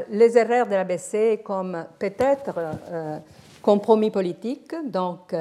[0.09, 2.59] les erreurs de la BCE comme peut-être
[3.63, 4.75] compromis politique.
[4.85, 5.37] Donc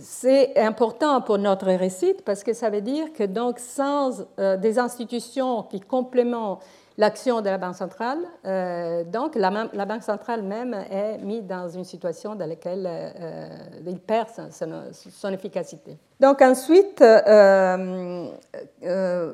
[0.00, 4.78] c'est important pour notre récit parce que ça veut dire que donc sans euh, des
[4.78, 6.60] institutions qui complémentent
[7.00, 9.50] l'action de la Banque centrale, euh, donc la,
[9.86, 13.48] Banque centrale même est mise dans une situation dans laquelle euh,
[13.86, 15.96] il perd son, efficacité.
[16.20, 17.02] Donc ensuite,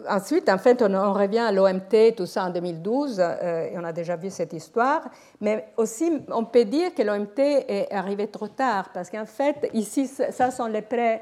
[0.09, 4.15] ensuite, en fait, on, revient à l'OMT, tout ça en 2012, et on a déjà
[4.15, 5.03] vu cette histoire,
[5.41, 10.07] mais aussi on peut dire que l'OMT est arrivé trop tard, parce qu'en fait, ici,
[10.07, 11.21] ça sont les prêts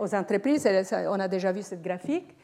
[0.00, 0.68] aux entreprises,
[1.08, 2.36] on a déjà vu cette graphique.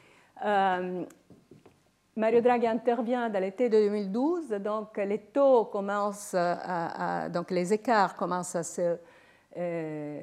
[2.17, 8.17] Mario Draghi intervient dans l'été de 2012, donc les taux commencent à, donc les écarts
[8.17, 8.97] commencent à se
[9.57, 10.21] euh,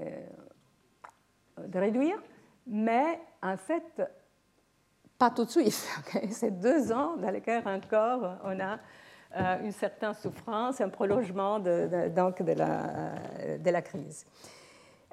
[1.73, 2.21] réduire,
[2.65, 4.01] mais en fait,
[5.17, 5.88] pas tout de suite.
[6.31, 8.77] C'est deux ans dans lesquels encore on a
[9.38, 12.81] euh, une certaine souffrance, un prolongement de, donc de, la,
[13.57, 14.25] de la crise.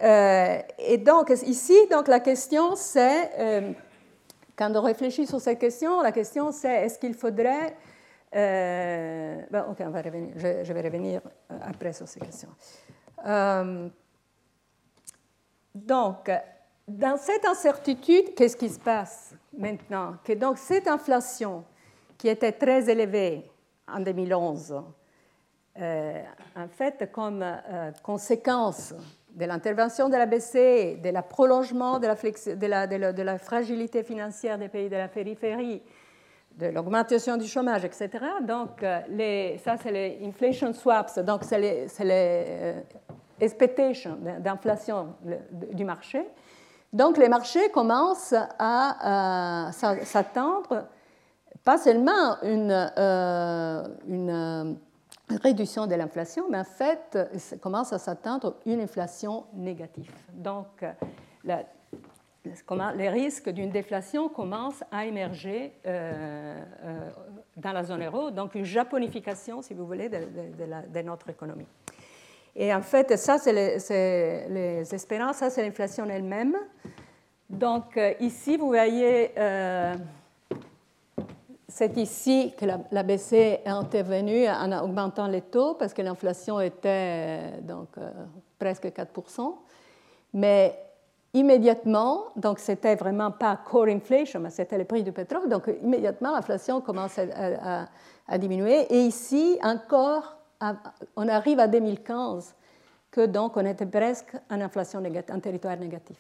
[0.03, 3.77] Euh, et donc ici, donc, la question c'est
[4.57, 7.77] quand on réfléchit sur cette question, la question c'est est-ce qu'il faudrait...
[8.35, 10.33] Euh, ok, on va revenir.
[10.37, 12.49] Je, vais revenir euh, après sur ces questions.
[13.25, 13.89] Euh,
[15.73, 16.31] donc,
[16.87, 20.17] dans cette incertitude, qu'est-ce qui se passe maintenant?
[20.25, 21.65] Que donc cette inflation
[22.19, 23.49] qui était très élevée
[23.87, 24.83] en 2011,
[25.77, 27.45] en fait, comme
[28.03, 28.95] conséquence
[29.35, 32.07] de l'intervention de la BCE, de la prolongement de
[33.23, 35.83] la, fragilité financière des pays de la périphérie,
[36.57, 38.11] de l'augmentation du chômage, etc.
[38.43, 42.81] Donc, euh, ça, c'est les inflation swaps, donc c'est les, euh,
[43.41, 45.15] expectations d'inflation
[45.73, 46.25] du marché.
[46.93, 50.87] Donc, les marchés commencent à s'attendre
[51.65, 54.77] pas seulement euh, une
[55.29, 60.13] réduction de l'inflation, mais en fait, ça commence à s'atteindre une inflation négative.
[60.33, 60.85] Donc,
[62.97, 67.11] les risques d'une déflation commencent à émerger euh, euh,
[67.57, 71.67] dans la zone euro, donc une japonification, si vous voulez, de, notre économie.
[72.57, 76.57] Et en fait, ça, c'est les, espérances, ça, c'est l'inflation elle-même.
[77.49, 79.31] Donc, euh, ici, vous voyez
[81.75, 86.79] c'est ici que la, BCE est intervenue en augmentant les taux parce que l'inflation était
[86.85, 88.13] euh, donc, euh,
[88.61, 89.57] presque 4%.
[90.35, 90.79] Mais
[91.33, 96.31] immédiatement, donc c'était vraiment pas core inflation, mais c'était le prix du pétrole, donc immédiatement
[96.31, 98.83] l'inflation commence à, diminuer.
[98.95, 100.37] Et ici, encore,
[101.17, 102.55] on arrive à 2015
[103.11, 106.19] que donc on était presque en inflation en territoire négatif.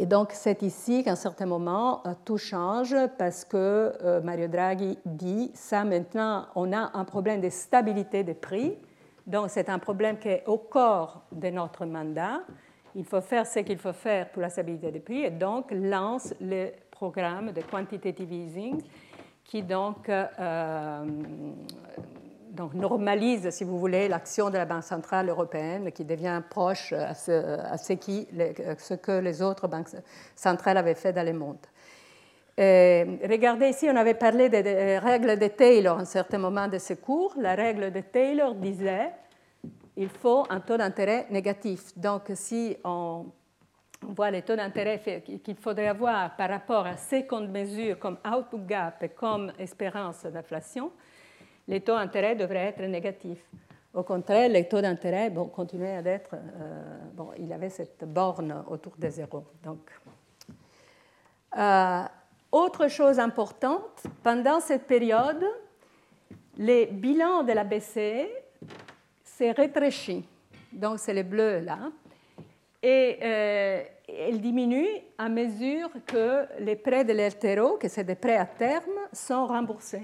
[0.00, 4.46] Et donc, c'est ici qu'à un certain moment, euh, tout change parce que euh, Mario
[4.46, 8.78] Draghi dit ça maintenant, on a un problème de stabilité des prix.
[9.26, 12.42] Donc, c'est un problème qui est au corps de notre mandat.
[12.94, 16.32] Il faut faire ce qu'il faut faire pour la stabilité des prix et donc lance
[16.40, 18.80] le programme de quantitative easing
[19.42, 21.04] qui donc euh,
[22.58, 27.14] donc normalise, si vous voulez, l'action de la Banque centrale européenne qui devient proche à
[27.14, 28.26] ce, qui,
[28.78, 29.90] ce que les autres banques
[30.34, 31.64] centrales avaient fait dans le monde.
[32.58, 36.94] regardez ici, on avait parlé des, règles de Taylor à un certain moment de ce
[36.94, 37.32] cours.
[37.38, 39.12] La règle de Taylor disait
[39.96, 41.96] il faut un taux d'intérêt négatif.
[41.96, 43.26] Donc, si on
[44.02, 48.66] voit les taux d'intérêt qu'il faudrait avoir par rapport à ces comptes mesures comme output
[48.66, 50.90] gap et comme espérance d'inflation,
[51.68, 53.44] les taux d'intérêt devraient être négatifs.
[53.94, 56.34] Au contraire, les taux d'intérêt bon, continuaient à être.
[56.34, 59.44] Euh, bon, il avait cette borne autour des zéros.
[59.62, 59.90] Donc,
[61.56, 62.02] euh,
[62.50, 65.44] autre chose importante, pendant cette période,
[66.56, 68.28] les bilans de la BCE
[69.24, 70.24] s'est rétréchi.
[70.72, 71.78] Donc, c'est les bleus là.
[72.82, 74.86] Et euh, elle diminue
[75.18, 80.02] à mesure que les prêts de l'Eltero, que c'est des prêts à terme, sont remboursés.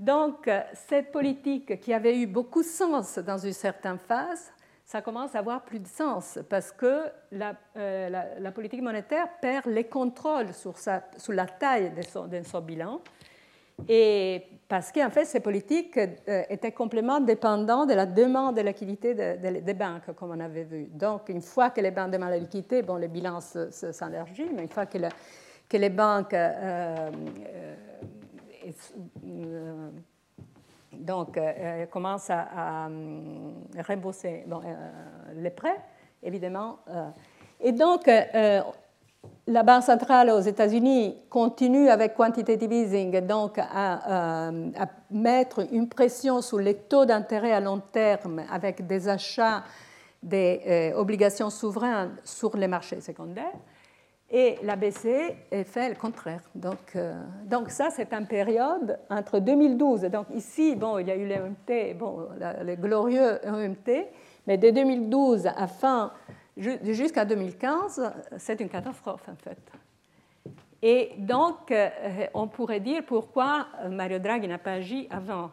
[0.00, 4.50] Donc, euh, cette politique qui avait eu beaucoup de sens dans une certaine phase,
[4.82, 9.84] ça commence à avoir plus de sens parce que la, euh, politique monétaire perd les
[9.84, 10.74] contrôles sur,
[11.28, 12.02] la taille de
[12.42, 13.02] son, bilan.
[13.90, 19.14] Et parce qu'en fait, ces politiques euh, étaient complètement dépendantes de la demande de liquidité
[19.14, 20.86] des banques, comme on avait vu.
[20.86, 24.68] Donc, une fois que les banques demandent la liquidité, bon, les bilans s'élargissent, mais une
[24.70, 24.96] fois que,
[25.68, 27.10] que les banques euh,
[30.92, 33.50] donc, euh, commence à, euh,
[33.86, 34.44] rembourser
[35.34, 35.80] les prêts,
[36.22, 36.78] évidemment.
[37.60, 38.08] et donc,
[39.46, 44.50] la Banque centrale aux États-Unis continue avec quantitative easing, donc à,
[45.10, 49.64] mettre une pression sur les taux d'intérêt à long terme avec des achats
[50.22, 53.52] des euh, obligations souveraines sur les marchés secondaires.
[54.32, 56.42] Et la BCE fait le contraire.
[56.54, 60.02] Donc, euh, donc ça, c'est une période entre 2012.
[60.02, 64.06] Donc ici, bon, il y a eu l'EMT, bon, le glorieux EMT,
[64.46, 66.12] mais de 2012 à fin
[66.56, 69.58] jusqu'à 2015, c'est une catastrophe en fait.
[70.82, 71.88] Et donc, euh,
[72.32, 75.50] on pourrait dire pourquoi Mario Draghi n'a pas agi avant.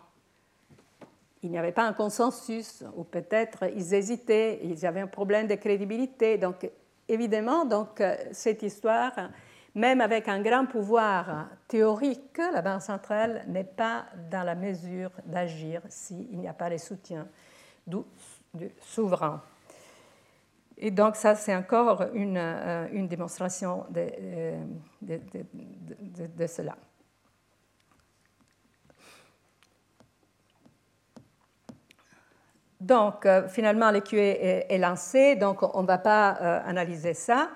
[1.44, 5.56] Il n'y avait pas un consensus, ou peut-être ils hésitaient, ils avaient un problème de
[5.56, 6.38] crédibilité.
[6.38, 6.70] Donc,
[7.08, 9.14] évidemment, donc, euh, cette histoire,
[9.76, 15.82] même avec un grand pouvoir théorique, la Banque centrale n'est pas dans la mesure d'agir
[15.88, 17.28] s'il n'y a pas le soutien
[17.86, 17.98] du,
[18.82, 19.42] souverain.
[20.80, 24.64] Et donc ça, c'est encore une, euh, démonstration de, euh,
[26.48, 26.76] cela.
[32.80, 34.16] Donc, euh, finalement, l'EQE
[34.70, 36.30] est, lancé, donc on ne va pas
[36.66, 37.50] analyser ça.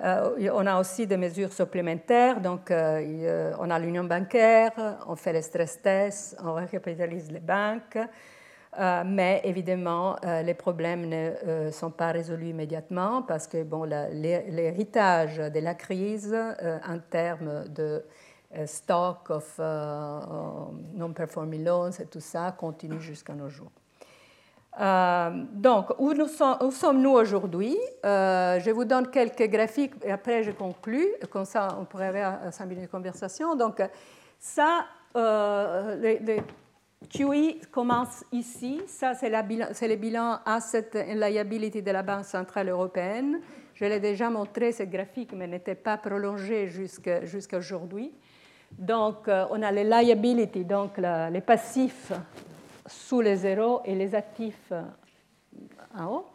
[0.00, 4.72] on a aussi des mesures supplémentaires, donc on a l'union bancaire,
[5.06, 7.98] on fait les stress tests, on recapitalise les banques,
[8.78, 13.82] euh, mais évidemment, euh, les problèmes ne euh, sont pas résolus immédiatement parce que bon,
[13.84, 18.04] l'héritage de la crise en termes de
[18.66, 19.58] stock of
[20.94, 23.70] non-performing loans et tout ça continue jusqu'à nos jours.
[24.78, 27.76] Donc, où, où sommes-nous aujourd'hui?
[28.04, 31.08] Je vous donne quelques graphiques et après je conclus.
[31.30, 33.54] Comme ça, on pourrait avoir 5 minutes de conversation.
[33.56, 33.82] Donc,
[34.38, 36.42] ça, les, les
[37.08, 38.80] QE commence ici.
[38.86, 43.40] Ça, c'est le bilan Asset and Liability de la Banque Centrale Européenne.
[43.74, 48.12] Je l'ai déjà montré, ce graphique, mais n'était pas prolongé jusqu'à aujourd'hui.
[48.78, 52.12] Donc, euh, on a les liabilities, donc les passifs
[52.90, 54.82] sous les zéros et les actifs euh,
[55.96, 56.26] en haut.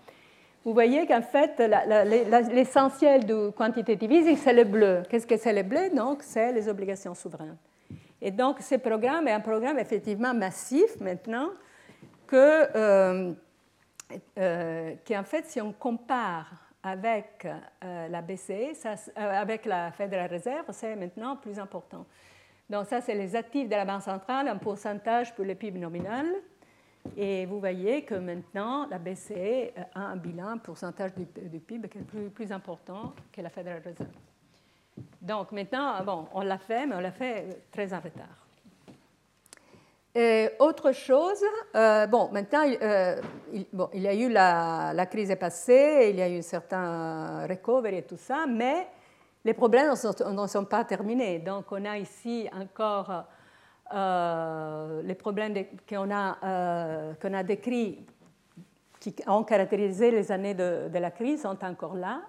[0.64, 1.60] Vous voyez qu'en fait,
[2.52, 5.04] l'essentiel du quantitative easing, c'est le bleu.
[5.08, 5.92] Qu'est-ce que c'est le bleu?
[5.96, 7.58] Donc, c'est les obligations souveraines.
[8.20, 11.50] Et donc, ce programme est un programme effectivement massif maintenant,
[12.26, 13.34] que, euh,
[14.40, 16.48] euh, qui en fait, si on compare
[16.82, 17.48] avec
[17.82, 22.06] la BCE, ça, avec la Fédérale Réserve, c'est maintenant plus important.
[22.70, 26.26] Donc ça, c'est les actifs de la Banque centrale, un pourcentage pour le PIB nominal.
[27.16, 31.26] Et vous voyez que maintenant, la BCE a un bilan, un pourcentage du,
[31.60, 34.08] PIB qui est plus, important que la Réserve.
[35.22, 38.48] Donc maintenant, bon, on l'a fait, mais on l'a fait très en retard.
[40.16, 41.44] Et autre chose,
[41.76, 43.22] euh, bon, maintenant, euh,
[43.54, 46.42] il, bon, il, y a eu la, la, crise passée, il y a eu un
[46.42, 48.88] certain recovery et tout ça, mais
[49.46, 51.40] les problèmes ne sont, pas terminés.
[51.40, 53.24] Donc, on a ici encore
[53.94, 55.54] euh, les problèmes
[55.88, 58.06] qu'on a, euh, a décrits,
[59.00, 62.24] qui ont caractérisé les années de, la crise, sont encore là.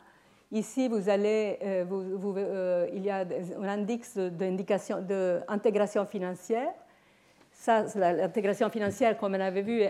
[0.52, 3.24] Ici, vous allez, euh, euh, il y a
[3.58, 6.72] un index d'intégration financière.
[7.96, 9.82] L'intégration financière, comme on avait vu,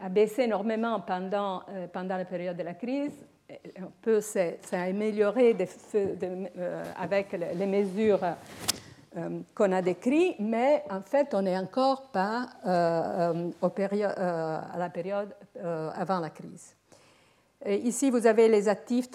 [0.00, 3.26] a baissé énormément euh, pendant la période de la crise.
[3.48, 5.56] Un peu s'est amélioré
[6.96, 8.20] avec les mesures
[9.54, 16.20] qu'on a décrites, mais en fait, on n'est encore pas au à la période avant
[16.20, 16.76] la crise.
[17.64, 19.08] Ici, vous avez les actifs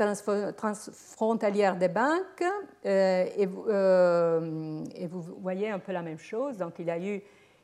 [0.58, 2.44] transfrontalières des banques
[2.86, 3.26] euh,
[3.68, 6.58] euh, et, vous, voyez un peu la même chose.
[6.58, 7.22] Donc, il y a eu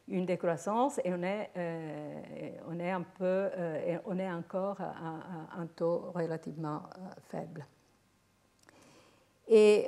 [0.08, 3.50] une décroissance et on est, euh, on est, un peu,
[4.06, 6.84] on est encore à, un taux relativement
[7.30, 7.66] faible.
[9.50, 9.86] Et,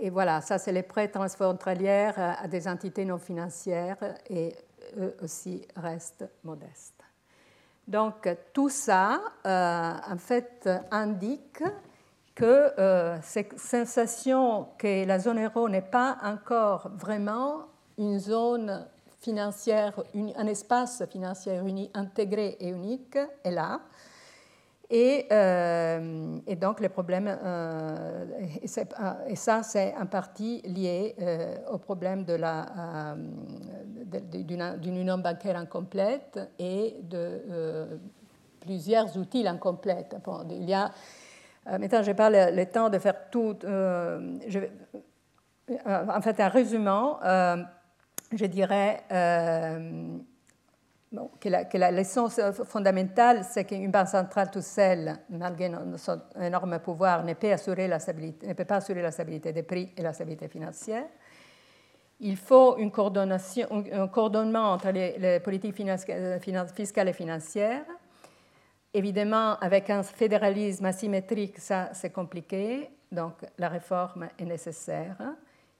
[0.00, 4.54] et, voilà, ça, c'est les prêts transfrontalières à des entités non financières et
[4.98, 7.00] eux aussi restent modestes.
[7.90, 11.62] Donc tout ça, euh, en fait, indique
[12.36, 17.66] que euh, cette sensation que la zone euro n'est pas encore vraiment
[17.98, 18.86] une zone
[19.20, 23.80] financière, un espace financier uni, intégré et unique est là.
[24.92, 28.24] Et, euh, et, donc, le problème, euh,
[28.60, 33.14] et, ça, c'est en partie lié euh, au problème de la,
[34.32, 38.00] d'une union bancaire incomplète et de
[38.58, 40.16] plusieurs outils incomplètes.
[40.50, 40.90] Il y a,
[41.78, 43.56] maintenant, je n'ai pas le, temps de faire tout.
[45.86, 47.20] En fait, en résumant,
[48.32, 49.04] je dirais
[51.10, 51.48] que,
[51.78, 52.28] la, leçon
[52.64, 57.98] fondamentale, c'est qu'une banque centrale toute seule, malgré son énorme pouvoir, ne peut, assurer la
[57.98, 61.04] stabilité, ne peut pas assurer la stabilité des prix et la stabilité financière.
[62.20, 67.84] Il faut une coordination, un coordonnement entre les, politiques fiscales et financières.
[68.92, 75.16] Évidemment, avec un fédéralisme asymétrique, ça c'est compliqué, donc la réforme est nécessaire.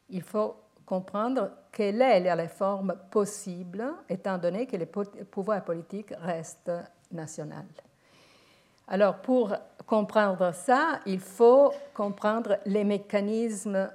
[0.09, 0.57] Il faut
[0.87, 6.73] comprendre quelle est la réforme possible, étant donné que les pouvoirs politiques restent
[7.13, 7.55] nationaux.
[8.89, 9.55] Alors, pour
[9.87, 13.89] comprendre ça, il faut comprendre les mécanismes,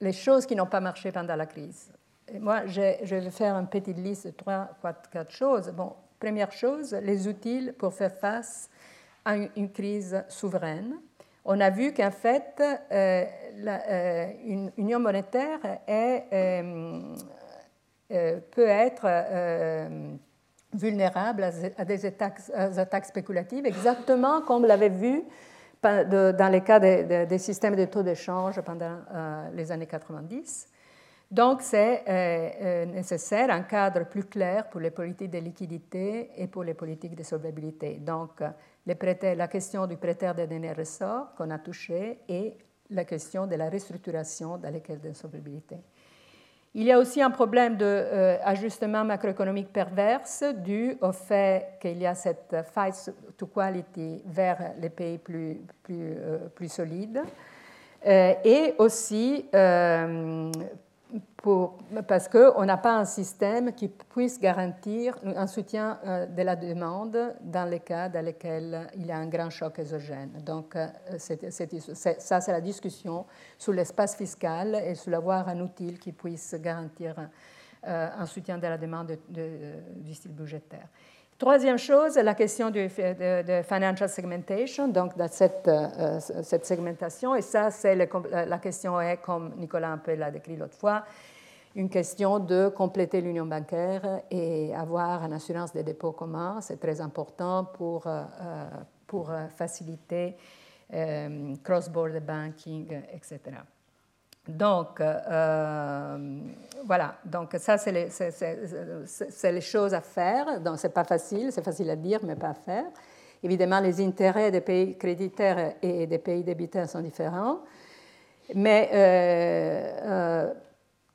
[0.00, 1.92] les choses qui n'ont pas marché pendant la crise.
[2.26, 5.70] Et moi, je vais faire une petite liste de trois, quatre, quatre choses.
[5.70, 8.68] Bon, première chose, les outils pour faire face
[9.24, 10.96] à une crise souveraine
[11.44, 13.24] on a vu qu'en fait, euh,
[13.66, 15.58] euh, une union monétaire
[15.88, 17.10] euh,
[18.50, 19.06] peut être
[20.72, 21.44] vulnérable
[21.76, 25.22] à des attaques, spéculatives, exactement comme l'avait vu
[25.82, 28.98] dans les cas des, systèmes de taux d'échange pendant
[29.52, 30.68] les années 90.
[31.30, 36.74] Donc, c'est nécessaire un cadre plus clair pour les politiques de liquidité et pour les
[36.74, 37.96] politiques de solvabilité.
[38.00, 38.42] Donc,
[38.86, 42.56] la question du prêteur de dernier ressort qu'on a touché et
[42.90, 45.76] la question de la restructuration dans les d'insolvabilité.
[46.76, 52.06] Il y a aussi un problème d'ajustement euh, macroéconomique perverse dû au fait qu'il y
[52.06, 57.22] a cette fight to quality vers les pays plus, plus, euh, plus solides.
[58.04, 59.46] Euh, et aussi
[62.06, 67.34] parce qu'on n'a pas un système qui puisse garantir un soutien euh, de la demande
[67.40, 70.42] dans les cas dans lesquels il y a un grand choc exogène.
[70.44, 70.88] Donc, euh,
[71.18, 73.26] ça, c'est la discussion
[73.58, 77.14] sur l'espace fiscal et sur avoir un outil qui puisse garantir
[77.86, 80.88] euh, un soutien de la demande du style budgétaire.
[81.36, 85.68] Troisième chose, la question de, de, financial segmentation, donc de cette,
[86.42, 87.34] cette segmentation.
[87.34, 91.04] Et ça, c'est la question est, comme Nicolas un peu l'a décrit l'autre fois,
[91.74, 96.60] une question de compléter l'union bancaire et avoir une assurance des dépôts communs.
[96.60, 98.22] C'est très important pour, euh,
[99.06, 100.36] pour faciliter
[100.92, 103.40] euh, cross-border banking, etc.
[104.46, 106.40] Donc, euh,
[106.84, 110.60] voilà, donc ça, c'est les, choses à faire.
[110.60, 112.84] Donc, ce n'est pas facile, c'est facile à dire, mais pas à faire.
[113.42, 117.60] Évidemment, les intérêts des pays créditaires et des pays débiteurs sont différents.
[118.54, 118.90] Mais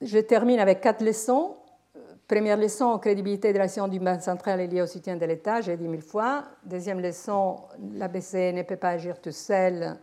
[0.01, 1.56] je termine avec quatre leçons.
[2.27, 5.76] Première leçon, crédibilité de l'action du Banque centrale est liée au soutien de l'État, j'ai
[5.76, 6.43] dit mille fois.
[6.64, 7.57] Deuxième leçon,
[7.95, 9.97] la BCE ne peut pas agir tout seul,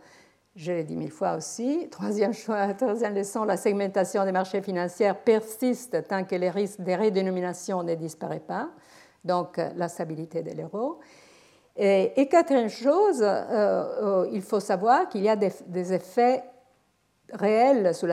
[0.57, 1.87] je l'ai dit mille fois aussi.
[1.91, 2.33] Troisième,
[2.77, 7.93] troisième leçon, la segmentation des marchés financiers persiste tant que les risques de redénomination ne
[7.93, 8.69] disparaissent pas,
[9.23, 10.99] donc la stabilité de l'euro.
[11.75, 13.43] Et, quatrième chose, euh,
[14.25, 16.43] euh, il faut savoir qu'il y a des effets
[17.39, 18.07] la, sous